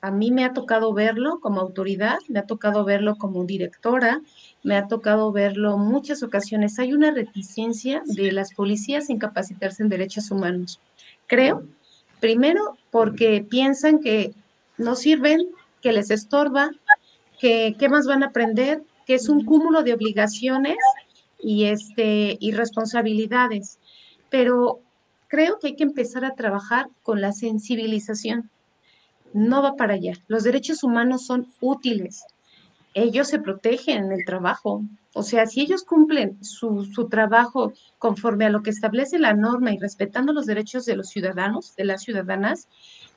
[0.02, 4.22] a mí me ha tocado verlo como autoridad, me ha tocado verlo como directora,
[4.64, 6.80] me ha tocado verlo muchas ocasiones.
[6.80, 10.80] Hay una reticencia de las policías en capacitarse en derechos humanos.
[11.28, 11.64] Creo,
[12.20, 14.34] primero, porque piensan que
[14.78, 15.50] no sirven,
[15.82, 16.72] que les estorba,
[17.40, 20.78] que qué más van a aprender, que es un cúmulo de obligaciones
[21.40, 23.80] y, este, y responsabilidades.
[24.30, 24.82] Pero
[25.28, 28.50] creo que hay que empezar a trabajar con la sensibilización
[29.34, 30.14] no va para allá.
[30.28, 32.24] Los derechos humanos son útiles.
[32.94, 34.84] Ellos se protegen en el trabajo.
[35.14, 39.72] O sea, si ellos cumplen su, su, trabajo conforme a lo que establece la norma
[39.72, 42.68] y respetando los derechos de los ciudadanos, de las ciudadanas,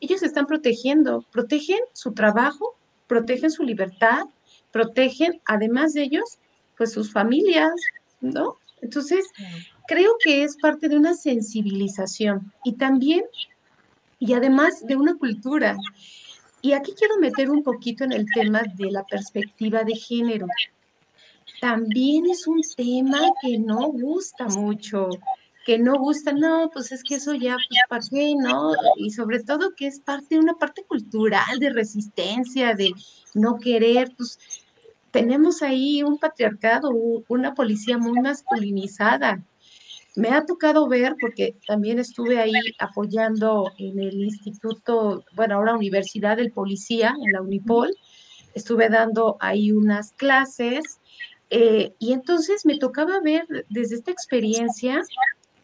[0.01, 1.25] ellos están protegiendo.
[1.31, 4.25] Protegen su trabajo, protegen su libertad,
[4.70, 6.39] protegen, además de ellos,
[6.77, 7.73] pues sus familias,
[8.23, 8.57] ¿no?
[8.81, 9.27] Entonces,
[9.87, 13.23] creo que es parte de una sensibilización y también
[14.18, 15.77] y además de una cultura.
[16.61, 20.47] Y aquí quiero meter un poquito en el tema de la perspectiva de género.
[21.61, 25.09] También es un tema que no gusta mucho,
[25.66, 28.73] que no gusta, no, pues es que eso ya, pues, ¿para qué, no?
[28.97, 32.93] Y sobre todo que es parte de una parte cultural de resistencia, de
[33.35, 34.39] no querer, pues
[35.13, 36.91] tenemos ahí un patriarcado,
[37.29, 39.41] una policía muy masculinizada,
[40.15, 46.37] me ha tocado ver, porque también estuve ahí apoyando en el instituto, bueno, ahora Universidad
[46.37, 47.95] del Policía, en la Unipol,
[48.55, 51.01] estuve dando ahí unas clases
[51.49, 55.03] eh, y entonces me tocaba ver desde esta experiencia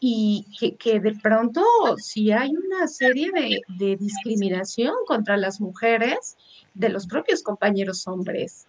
[0.00, 0.46] y
[0.78, 1.62] que, de pronto
[1.98, 6.36] si hay una serie de, de, discriminación contra las mujeres
[6.72, 8.66] de los propios compañeros hombres.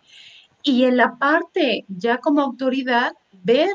[0.64, 3.70] Y en la parte ya como autoridad, ver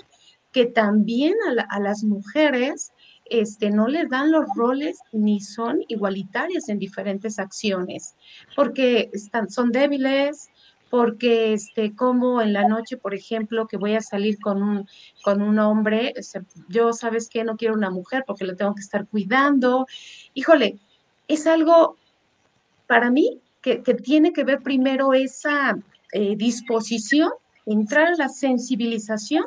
[0.52, 1.34] que también
[1.68, 2.92] a, las mujeres
[3.24, 8.14] este, no les dan los roles ni son igualitarias en diferentes acciones,
[8.54, 10.50] porque están, son débiles,
[10.90, 14.88] porque este, como en la noche, por ejemplo, que voy a salir con un,
[15.24, 18.82] con un hombre, este, yo sabes que no quiero una mujer porque lo tengo que
[18.82, 19.86] estar cuidando.
[20.34, 20.78] Híjole,
[21.26, 21.96] es algo
[22.86, 25.76] para mí que, tiene que ver primero esa
[26.14, 27.30] eh, disposición,
[27.66, 29.44] entrar a la sensibilización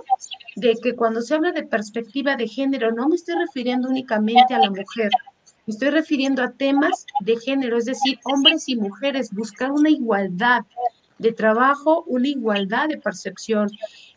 [0.58, 4.60] de que cuando se habla de perspectiva de género, no me estoy refiriendo únicamente a
[4.60, 5.10] la mujer,
[5.66, 10.64] me estoy refiriendo a temas de género, es decir, hombres y mujeres, buscar una igualdad
[11.20, 13.72] de trabajo, una igualdad de percepción.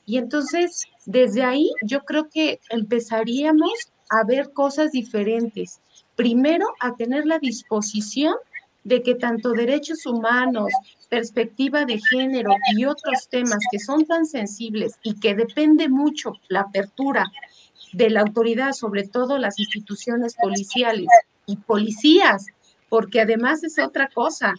[0.04, 5.80] Y entonces, desde ahí, yo creo que empezaríamos a ver cosas diferentes.
[6.16, 8.34] Primero, a tener la disposición
[8.82, 10.72] de que tanto derechos humanos,
[11.10, 16.60] perspectiva de género y otros temas que son tan sensibles y que depende mucho la
[16.60, 17.30] apertura
[17.92, 21.08] de la autoridad, sobre todo las instituciones policiales
[21.46, 22.46] y policías,
[22.88, 24.54] porque además es otra cosa.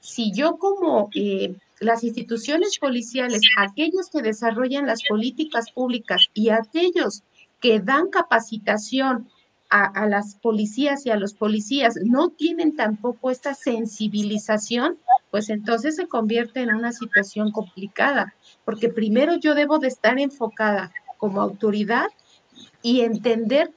[0.00, 7.24] Si yo como eh, las instituciones policiales, aquellos que desarrollan las políticas públicas y aquellos
[7.60, 9.28] que dan capacitación
[9.68, 14.98] a, las policías y a los policías no tienen tampoco esta sensibilización,
[15.30, 20.92] pues entonces se convierte en una situación complicada, porque primero yo debo de estar enfocada
[21.18, 22.06] como autoridad
[22.82, 23.72] y entender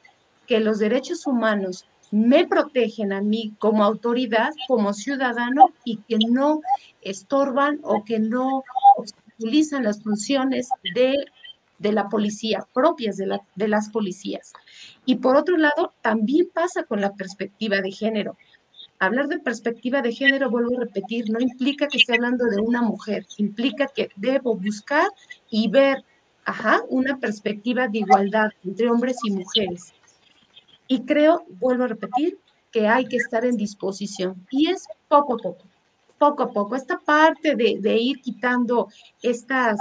[0.47, 6.61] que los derechos humanos me protegen a mí como autoridad, como ciudadano y que no
[7.01, 8.63] estorban o que no
[9.37, 11.15] utilizan las funciones de,
[11.79, 14.53] de la policía, propias de, la, de las policías.
[15.05, 18.37] Y por otro lado, también pasa con la perspectiva de género.
[18.99, 22.81] Hablar de perspectiva de género, vuelvo a repetir, no implica que esté hablando de una
[22.81, 25.07] mujer, implica que debo buscar
[25.49, 26.03] y ver,
[26.43, 29.93] ajá, una perspectiva de igualdad entre hombres y mujeres.
[30.87, 32.37] Y creo, vuelvo a repetir,
[32.71, 34.45] que hay que estar en disposición.
[34.51, 35.65] Y es poco a poco,
[36.17, 36.75] poco a poco.
[36.75, 38.89] Esta parte de, ir quitando
[39.21, 39.79] estas,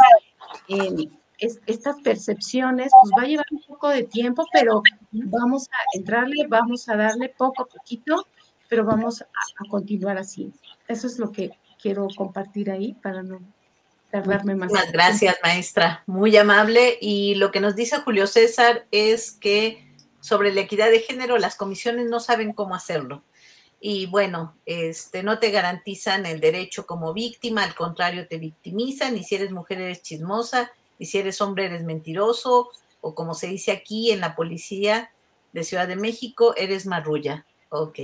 [0.69, 1.09] eh,
[1.39, 4.83] estas percepciones, pues va a llevar un poco de tiempo, pero
[5.13, 8.27] vamos a entrarle, vamos a darle poco a poquito,
[8.69, 9.27] pero vamos a,
[9.71, 10.53] continuar así.
[10.89, 13.41] Eso es lo que quiero compartir ahí para no
[14.11, 14.71] tardarme más.
[14.71, 16.03] Muchas gracias, maestra.
[16.07, 16.99] Muy amable.
[17.01, 19.89] Y lo que nos dice Julio César es que
[20.21, 23.23] sobre la equidad de género, las comisiones no saben cómo hacerlo.
[23.81, 29.23] Y bueno, este, no te garantizan el derecho como víctima, al contrario, te victimizan, y
[29.23, 32.71] si eres mujer eres chismosa, y si eres hombre eres mentiroso,
[33.01, 35.13] o como se dice aquí en la policía
[35.53, 37.47] de Ciudad de México, eres marrulla.
[37.71, 37.99] Ok.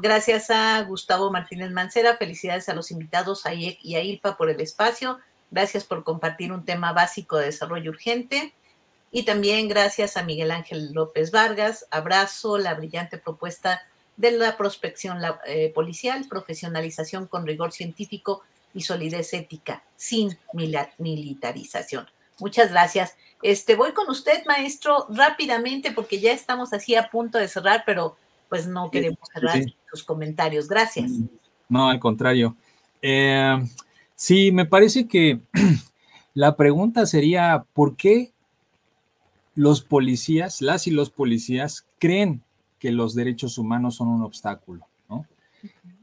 [0.00, 5.18] gracias a Gustavo Martínez Mancera, felicidades a los invitados y a ILPA por el espacio.
[5.50, 8.54] Gracias por compartir un tema básico de desarrollo urgente.
[9.12, 13.82] Y también gracias a Miguel Ángel López Vargas, abrazo la brillante propuesta
[14.16, 18.42] de la prospección eh, policial, profesionalización con rigor científico
[18.76, 20.36] y solidez ética, sin
[20.98, 22.06] militarización.
[22.38, 23.16] Muchas gracias.
[23.42, 28.16] Este, voy con usted, maestro, rápidamente, porque ya estamos así a punto de cerrar, pero
[28.50, 29.60] pues no queremos cerrar
[29.90, 30.68] sus comentarios.
[30.68, 31.10] Gracias.
[31.68, 32.54] No, al contrario.
[33.00, 33.56] Eh,
[34.14, 35.40] sí, me parece que
[36.34, 38.32] la pregunta sería, ¿por qué
[39.54, 42.42] los policías, las y los policías, creen
[42.78, 45.26] que los derechos humanos son un obstáculo, ¿no?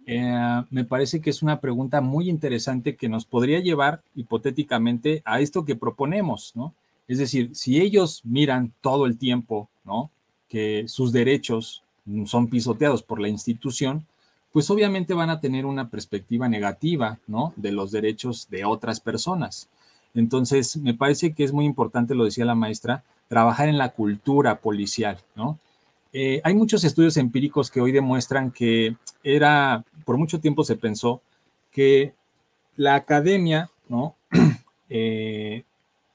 [0.06, 5.39] Eh, me parece que es una pregunta muy interesante que nos podría llevar hipotéticamente a
[5.39, 6.74] esto que proponemos, ¿no?
[7.08, 10.10] Es decir, si ellos miran todo el tiempo, ¿no?
[10.49, 11.84] Que sus derechos
[12.26, 14.06] son pisoteados por la institución,
[14.51, 17.54] pues obviamente van a tener una perspectiva negativa, ¿no?
[17.56, 19.70] De los derechos de otras personas.
[20.14, 24.60] Entonces, me parece que es muy importante, lo decía la maestra, trabajar en la cultura
[24.60, 25.58] policial, ¿no?
[26.14, 31.22] Eh, hay muchos estudios empíricos que hoy demuestran que era, por mucho tiempo se pensó
[31.72, 32.14] que
[32.76, 34.16] la academia, ¿no?
[34.95, 35.64] Eh,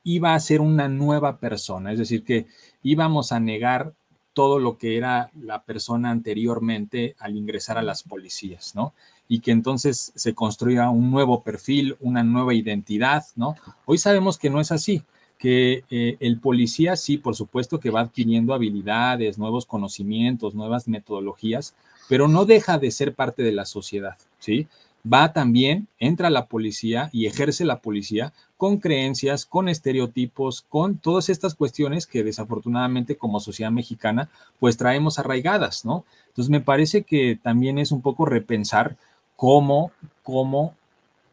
[0.04, 2.46] iba a ser una nueva persona, es decir, que
[2.84, 3.92] íbamos a negar
[4.34, 8.94] todo lo que era la persona anteriormente al ingresar a las policías, ¿no?
[9.26, 13.56] Y que entonces se construía un nuevo perfil, una nueva identidad, ¿no?
[13.84, 15.02] Hoy sabemos que no es así
[15.38, 21.74] que eh, el policía sí, por supuesto que va adquiriendo habilidades, nuevos conocimientos, nuevas metodologías,
[22.08, 24.66] pero no deja de ser parte de la sociedad, ¿sí?
[25.10, 31.28] Va también, entra la policía y ejerce la policía con creencias, con estereotipos, con todas
[31.28, 34.28] estas cuestiones que desafortunadamente como sociedad mexicana
[34.58, 36.04] pues traemos arraigadas, ¿no?
[36.26, 38.96] Entonces me parece que también es un poco repensar
[39.36, 39.92] cómo,
[40.24, 40.74] cómo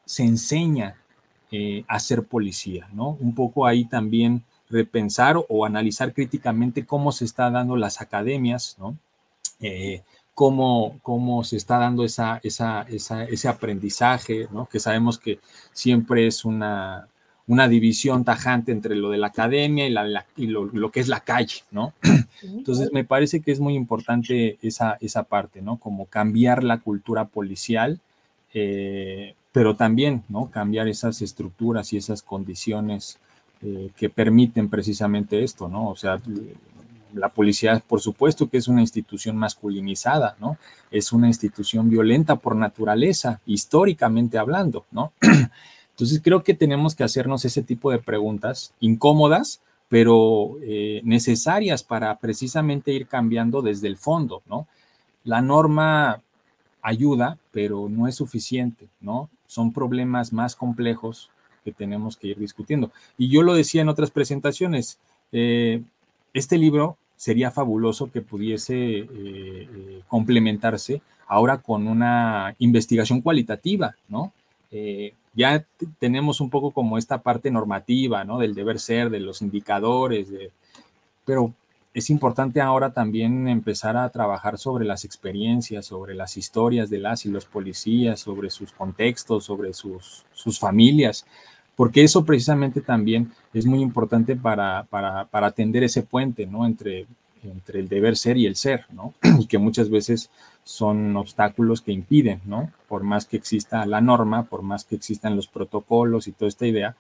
[0.06, 0.96] se enseña
[1.88, 3.18] hacer policía, ¿no?
[3.20, 8.98] Un poco ahí también repensar o analizar críticamente cómo se está dando las academias, ¿no?
[10.36, 14.68] cómo, cómo se está dando esa, esa, ese aprendizaje, ¿no?
[14.68, 15.40] que sabemos que
[15.72, 17.08] siempre es una,
[17.48, 21.22] una división tajante entre lo de la academia y, la, y lo, que es la
[21.22, 21.94] calle, ¿no?
[22.44, 25.78] Entonces me parece que es muy importante esa, esa parte, ¿no?
[25.78, 28.00] Como cambiar la cultura policial,
[28.54, 30.52] eh, pero también, ¿no?
[30.52, 33.20] Cambiar esas estructuras y esas condiciones
[33.62, 35.88] eh, que permiten precisamente esto, ¿no?
[35.88, 36.20] O sea,
[37.14, 40.58] la policía, por supuesto que es una institución masculinizada, ¿no?
[40.92, 45.14] Es una institución violenta por naturaleza, históricamente hablando, ¿no?
[45.92, 52.20] Entonces creo que tenemos que hacernos ese tipo de preguntas incómodas, pero eh, necesarias para
[52.20, 54.68] precisamente ir cambiando desde el fondo, ¿no?
[55.24, 56.22] La norma
[56.82, 59.30] ayuda, pero no es suficiente, ¿no?
[59.48, 61.30] Son problemas más complejos
[61.66, 62.92] que tenemos que ir discutiendo.
[63.18, 65.00] Y yo lo decía en otras presentaciones,
[65.32, 65.82] eh,
[66.34, 74.32] este libro sería fabuloso que pudiese eh, eh, complementarse ahora con una investigación cualitativa, ¿no?
[75.34, 75.66] Ya
[76.00, 78.40] tenemos un poco como esta parte normativa, ¿no?
[78.40, 80.28] Del deber ser, de los indicadores,
[81.24, 81.54] pero
[81.96, 87.26] es importante ahora también empezar a trabajar sobre las experiencias, sobre las historias de las
[87.26, 91.26] y los policías, sobre sus contextos, sobre sus, sus familias,
[91.78, 96.66] porque eso precisamente también es muy importante para, para, para atender ese puente, ¿no?
[96.66, 97.08] Entre,
[97.44, 99.14] entre el deber ser y el ser, ¿no?
[99.40, 100.30] Y que muchas veces
[100.66, 102.74] son obstáculos que impiden, ¿no?
[102.90, 106.68] Por más que exista la norma, por más que existan los protocolos y toda esta
[106.68, 106.94] idea,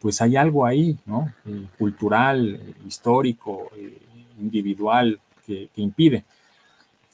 [0.00, 1.32] pues hay algo ahí, ¿no?
[1.78, 3.96] Cultural, histórico, eh,
[4.40, 6.24] individual, que, que, impide.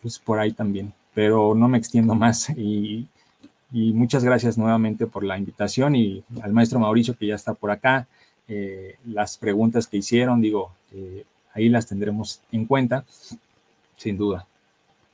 [0.02, 0.92] Pues por ahí también.
[1.14, 3.06] Pero no me extiendo más y,
[3.72, 7.70] y muchas gracias nuevamente por la invitación y al maestro Mauricio que ya está por
[7.70, 8.06] acá.
[8.48, 13.04] Eh, las preguntas que hicieron, digo, eh, ahí las tendremos en cuenta,
[13.96, 14.46] sin duda.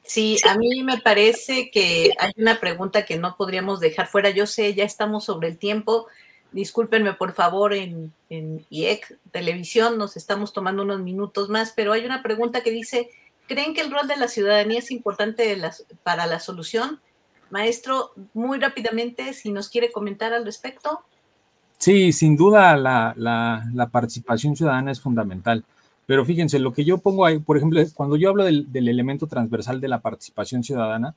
[0.03, 4.31] Sí, a mí me parece que hay una pregunta que no podríamos dejar fuera.
[4.31, 6.09] Yo sé, ya estamos sobre el tiempo.
[6.53, 12.05] Discúlpenme, por favor, en, en IEC Televisión nos estamos tomando unos minutos más, pero hay
[12.05, 13.11] una pregunta que dice,
[13.49, 15.59] ¿creen que el rol de la ciudadanía es importante
[16.03, 17.01] para la solución?
[17.51, 21.05] Maestro, muy rápidamente, si nos quiere comentar al respecto.
[21.77, 25.65] Sí, sin duda la, participación ciudadana es fundamental.
[26.07, 29.81] Pero fíjense, lo que yo pongo ahí, por ejemplo, cuando yo hablo del, elemento transversal
[29.81, 31.15] de la participación ciudadana,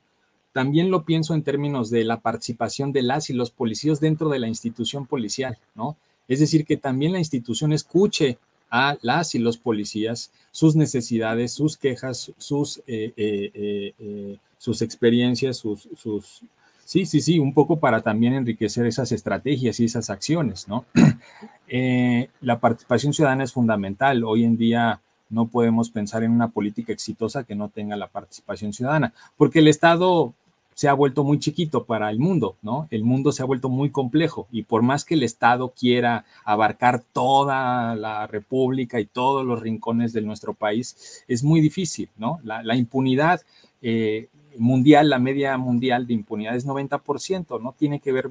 [0.56, 4.38] también lo pienso en términos de la participación de las y los policías dentro de
[4.38, 5.98] la institución policial, ¿no?
[6.28, 8.38] Es decir, que también la institución escuche
[8.70, 15.58] a las y los policías sus necesidades, sus quejas, sus eh, eh, eh, sus experiencias,
[15.58, 16.40] sus, sus,
[16.86, 20.86] sí, sí, sí, un poco para también enriquecer esas estrategias y esas acciones, ¿no?
[22.40, 24.24] La participación ciudadana es fundamental.
[24.24, 28.72] Hoy en día no podemos pensar en una política exitosa que no tenga la participación
[28.72, 30.32] ciudadana, porque el Estado
[30.76, 32.86] se ha vuelto muy chiquito para el mundo, ¿no?
[32.90, 37.02] El mundo se ha vuelto muy complejo y por más que el Estado quiera abarcar
[37.14, 42.40] toda la República y todos los rincones de nuestro país, es muy difícil, ¿no?
[42.44, 43.40] La, impunidad
[43.80, 47.72] eh, mundial, la media mundial de impunidad es 90%, ¿no?
[47.72, 48.28] Tiene que ver,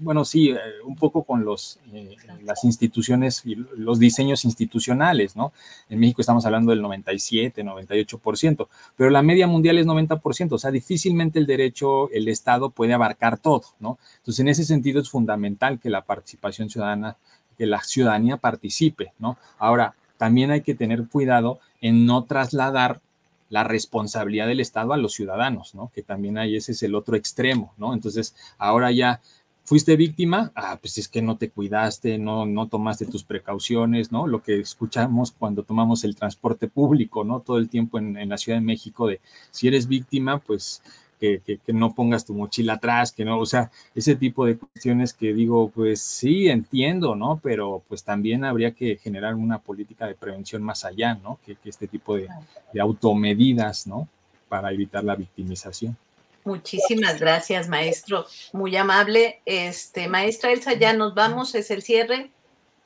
[0.00, 5.52] bueno, sí, eh, un poco con los, eh, las instituciones y los diseños institucionales, ¿no?
[5.88, 10.70] En México estamos hablando del 97, 98%, pero la media mundial es 90%, o sea,
[10.70, 13.98] difícilmente el derecho, el Estado puede abarcar todo, ¿no?
[14.18, 17.16] Entonces, en ese sentido es fundamental que la participación ciudadana,
[17.56, 19.36] que la ciudadanía participe, ¿no?
[19.58, 23.00] Ahora, también hay que tener cuidado en no trasladar
[23.48, 25.90] la responsabilidad del Estado a los ciudadanos, ¿no?
[25.94, 27.94] Que también hay, ese es el otro extremo, ¿no?
[27.94, 29.20] Entonces, ahora ya
[29.64, 34.26] fuiste víctima, ah, pues es que no te cuidaste, no, no tomaste tus precauciones, ¿no?
[34.26, 37.40] Lo que escuchamos cuando tomamos el transporte público, ¿no?
[37.40, 39.20] Todo el tiempo en, en la Ciudad de México de
[39.50, 40.82] si eres víctima, pues
[41.18, 45.32] que, no pongas tu mochila atrás, que no, o sea, ese tipo de cuestiones que
[45.32, 47.40] digo, pues sí, entiendo, ¿no?
[47.42, 51.38] Pero pues también habría que generar una política de prevención más allá, ¿no?
[51.44, 52.28] Que, este tipo de,
[52.72, 54.08] de, automedidas, ¿no?
[54.48, 55.96] Para evitar la victimización.
[56.44, 58.24] Muchísimas gracias, maestro.
[58.52, 59.42] Muy amable.
[59.44, 62.30] Este, maestra Elsa, ya nos vamos, es el cierre.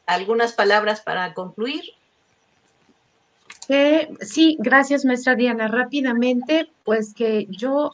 [0.06, 1.84] ¿Algunas palabras para concluir?
[4.20, 5.68] Sí, gracias, maestra Diana.
[5.68, 7.92] Rápidamente, pues que yo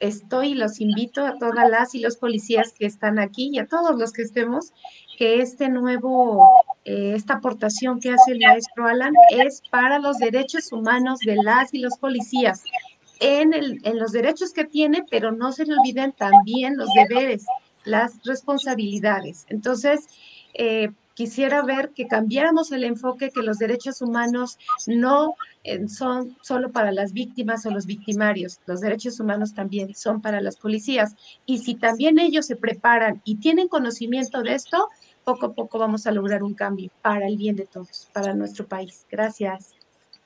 [0.00, 3.96] estoy, los invito a todas las y los policías que están aquí y a todos
[3.96, 4.72] los que estemos,
[5.16, 6.48] que este nuevo,
[6.84, 11.72] eh, esta aportación que hace el maestro Alan es para los derechos humanos de las
[11.72, 12.64] y los policías.
[13.20, 17.44] En, el, en los derechos que tiene, pero no se le olviden también los deberes
[17.84, 19.46] las responsabilidades.
[19.48, 20.06] Entonces,
[20.54, 25.34] eh, quisiera ver que cambiáramos el enfoque, que los derechos humanos no
[25.64, 30.40] eh, son solo para las víctimas o los victimarios, los derechos humanos también son para
[30.40, 31.14] las policías.
[31.46, 34.88] Y si también ellos se preparan y tienen conocimiento de esto,
[35.24, 38.66] poco a poco vamos a lograr un cambio para el bien de todos, para nuestro
[38.66, 39.06] país.
[39.10, 39.74] Gracias.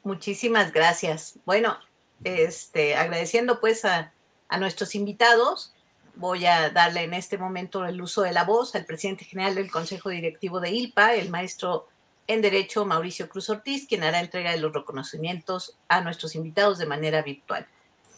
[0.03, 1.39] Muchísimas gracias.
[1.45, 1.76] Bueno,
[2.24, 4.12] este, agradeciendo pues a,
[4.49, 5.74] a nuestros invitados
[6.17, 9.71] voy a darle en este momento el uso de la voz al presidente general del
[9.71, 11.87] Consejo Directivo de ILPA, el maestro
[12.27, 16.87] en Derecho Mauricio Cruz Ortiz, quien hará entrega de los reconocimientos a nuestros invitados de
[16.87, 17.67] manera virtual.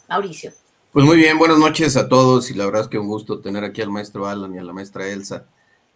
[0.07, 0.51] Mauricio.
[0.91, 3.63] Pues muy bien, buenas noches a todos y la verdad es que un gusto tener
[3.63, 5.45] aquí al maestro Alan y a la maestra Elsa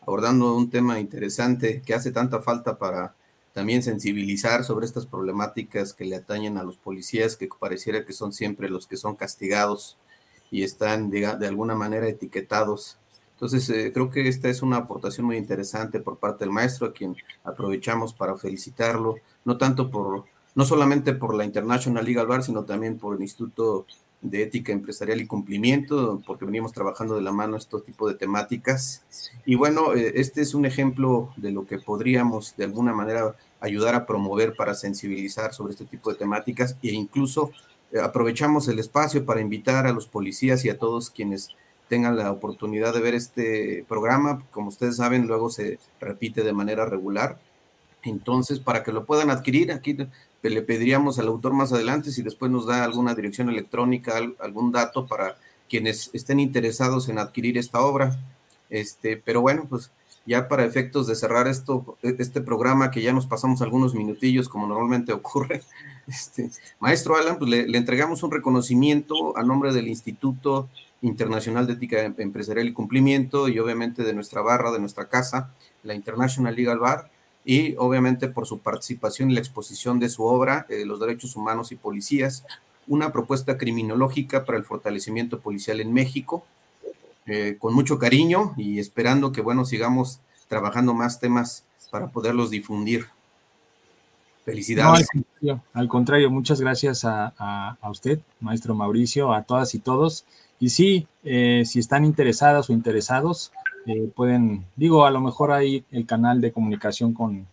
[0.06, 3.16] abordando un tema interesante que hace tanta falta para
[3.54, 8.34] también sensibilizar sobre estas problemáticas que le atañen a los policías, que pareciera que son
[8.34, 9.98] siempre los que son castigados
[10.54, 13.00] y están de, alguna manera etiquetados.
[13.32, 16.94] Entonces, eh, creo que esta es una aportación muy interesante por parte del maestro, a
[16.94, 22.66] quien aprovechamos para felicitarlo, no tanto por, no solamente por la International Legal Bar, sino
[22.66, 23.88] también por el Instituto
[24.22, 29.04] de Ética Empresarial y Cumplimiento, porque venimos trabajando de la mano este tipo de temáticas.
[29.48, 33.96] Y bueno, eh, este es un ejemplo de lo que podríamos de alguna manera ayudar
[33.96, 37.52] a promover para sensibilizar sobre este tipo de temáticas e incluso
[38.02, 41.50] aprovechamos el espacio para invitar a los policías y a todos quienes
[41.88, 44.44] tengan la oportunidad de ver este programa.
[44.52, 47.38] Como ustedes saben, luego se repite de manera regular.
[48.04, 49.96] Entonces, para que lo puedan adquirir, aquí
[50.42, 55.06] le pediríamos al autor más adelante si después nos da alguna dirección electrónica, algún dato
[55.08, 55.38] para
[55.70, 58.20] quienes estén interesados en adquirir esta obra.
[58.70, 59.92] Este, pero bueno, pues
[60.26, 64.50] ya para efectos de cerrar esto, e, este programa que ya nos pasamos algunos minutillos
[64.50, 65.62] como normalmente ocurre,
[66.08, 66.50] este,
[66.80, 70.70] maestro Alan, pues le, entregamos un reconocimiento a nombre del Instituto
[71.02, 75.94] Internacional de Ética Empresarial y Cumplimiento y obviamente de nuestra barra, de nuestra casa, la
[75.94, 77.10] International Legal Bar,
[77.46, 81.72] y obviamente por su participación en la exposición de su obra, eh, Los Derechos Humanos
[81.72, 82.46] y Policías,
[82.88, 86.46] una propuesta criminológica para el fortalecimiento policial en México,
[87.26, 93.08] eh, con mucho cariño y esperando que, bueno, sigamos trabajando más temas para poderlos difundir.
[94.46, 95.08] Felicidades.
[95.74, 100.26] al, contrario, muchas gracias a, usted, maestro Mauricio, a todas y todos.
[100.60, 103.54] Y sí, eh, si están interesadas o interesados,
[103.86, 107.48] eh, pueden, digo, a lo mejor hay el canal de comunicación con,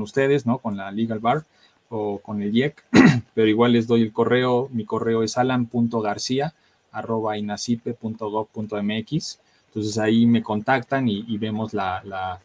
[0.00, 0.58] ustedes, ¿no?
[0.58, 1.44] Con la Legal Bar
[1.90, 2.82] o con el IEC,
[3.34, 6.54] pero igual les doy el correo, mi correo es alan.garcía
[6.92, 9.38] arroba inacipe.gov.mx.
[9.68, 12.38] Entonces ahí me contactan y, vemos la, la,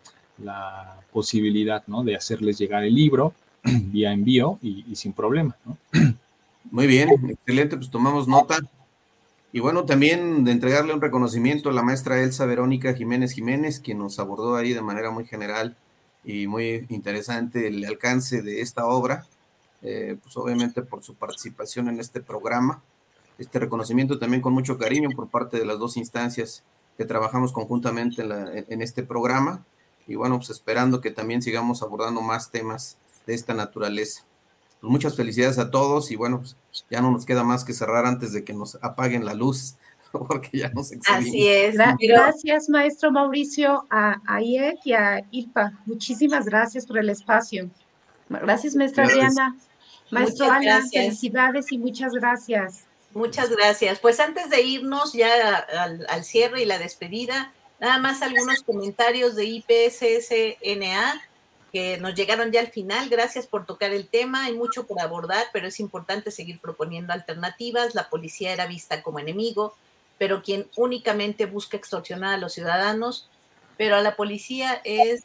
[1.12, 2.04] posibilidad ¿no?
[2.04, 3.34] de hacerles llegar el libro
[3.92, 5.56] vía envío y, sin problema.
[5.66, 5.78] ¿no?
[6.72, 8.58] Muy bien, excelente, pues tomamos nota.
[9.54, 14.00] Y bueno, también de entregarle un reconocimiento a la maestra Elsa Verónica Jiménez Jiménez, quien
[14.00, 15.76] nos abordó ahí de manera muy general
[16.24, 19.26] y muy interesante el alcance de esta obra,
[19.82, 22.82] eh, pues obviamente por su participación en este programa
[23.38, 26.64] este reconocimiento también con mucho cariño por parte de las dos instancias
[26.98, 29.64] que trabajamos conjuntamente en, este programa
[30.08, 32.98] y bueno, pues esperando que también sigamos abordando más temas
[33.28, 34.24] de esta naturaleza.
[34.80, 36.56] Pues muchas felicidades a todos y bueno, pues
[36.90, 39.76] ya no nos queda más que cerrar antes de que nos apaguen la luz
[40.12, 41.28] porque ya nos excedimos.
[41.28, 41.76] Así es.
[42.00, 45.80] Gracias, maestro Mauricio, a, a IEC y a ILPA.
[45.86, 47.70] Muchísimas gracias por el espacio.
[48.30, 49.56] Gracias, maestra Diana.
[50.10, 52.86] Maestro Ana, felicidades y muchas gracias.
[53.14, 54.00] Muchas gracias.
[54.00, 55.66] Pues antes de irnos ya
[56.08, 61.22] al, cierre y la despedida, nada más algunos comentarios de IPSSNA
[61.72, 63.10] que nos llegaron ya al final.
[63.10, 64.46] Gracias por tocar el tema.
[64.46, 67.96] Hay mucho por abordar, pero es importante seguir proponiendo alternativas.
[67.96, 69.76] La policía era vista como enemigo,
[70.18, 73.30] pero quien únicamente busca extorsionar a los ciudadanos,
[73.78, 75.24] pero a la policía es,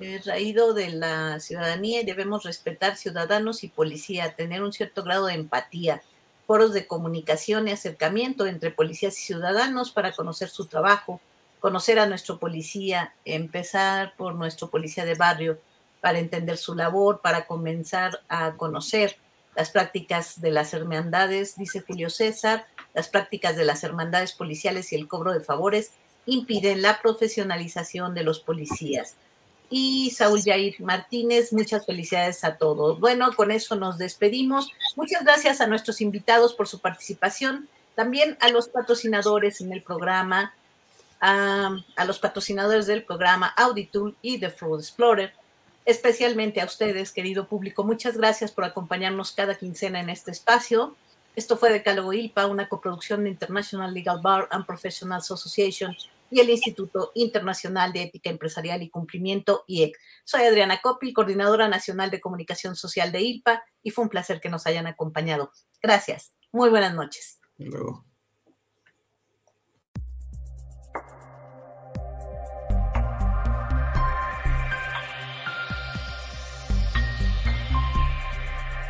[0.00, 5.26] es raído de la ciudadanía y debemos respetar ciudadanos y policía, tener un cierto grado
[5.26, 6.02] de empatía
[6.46, 11.20] foros de comunicación y acercamiento entre policías y ciudadanos para conocer su trabajo,
[11.66, 15.58] conocer a nuestro policía, empezar por nuestro policía de barrio
[16.00, 19.16] para entender su labor, para comenzar a conocer
[19.56, 24.94] las prácticas de las hermandades, dice Julio César, las prácticas de las hermandades policiales y
[24.94, 25.90] el cobro de favores
[26.24, 29.16] impiden la profesionalización de los policías
[29.68, 31.52] y Saúl Jair Martínez.
[31.52, 33.00] Muchas felicidades a todos.
[33.00, 34.70] Bueno, con eso nos despedimos.
[34.94, 40.54] Muchas gracias a nuestros invitados por su participación, también a los patrocinadores en el programa,
[41.20, 45.32] a, los patrocinadores del programa Auditool y The Fraud Explorer,
[45.84, 47.84] especialmente a ustedes, querido público.
[47.84, 50.96] Muchas gracias por acompañarnos cada quincena en este espacio.
[51.34, 55.94] Esto fue Decálogo ILPA, una coproducción de International Legal Bar and Professionals Association
[56.30, 59.96] y el Instituto Internacional de Ética Empresarial y Cumplimiento, IEC.
[60.24, 64.48] Soy Adriana Copil, coordinadora nacional de comunicación social de ILPA, y fue un placer que
[64.48, 65.52] nos hayan acompañado.
[65.80, 66.34] Gracias.
[66.52, 67.38] Muy buenas noches.
[67.58, 68.04] luego.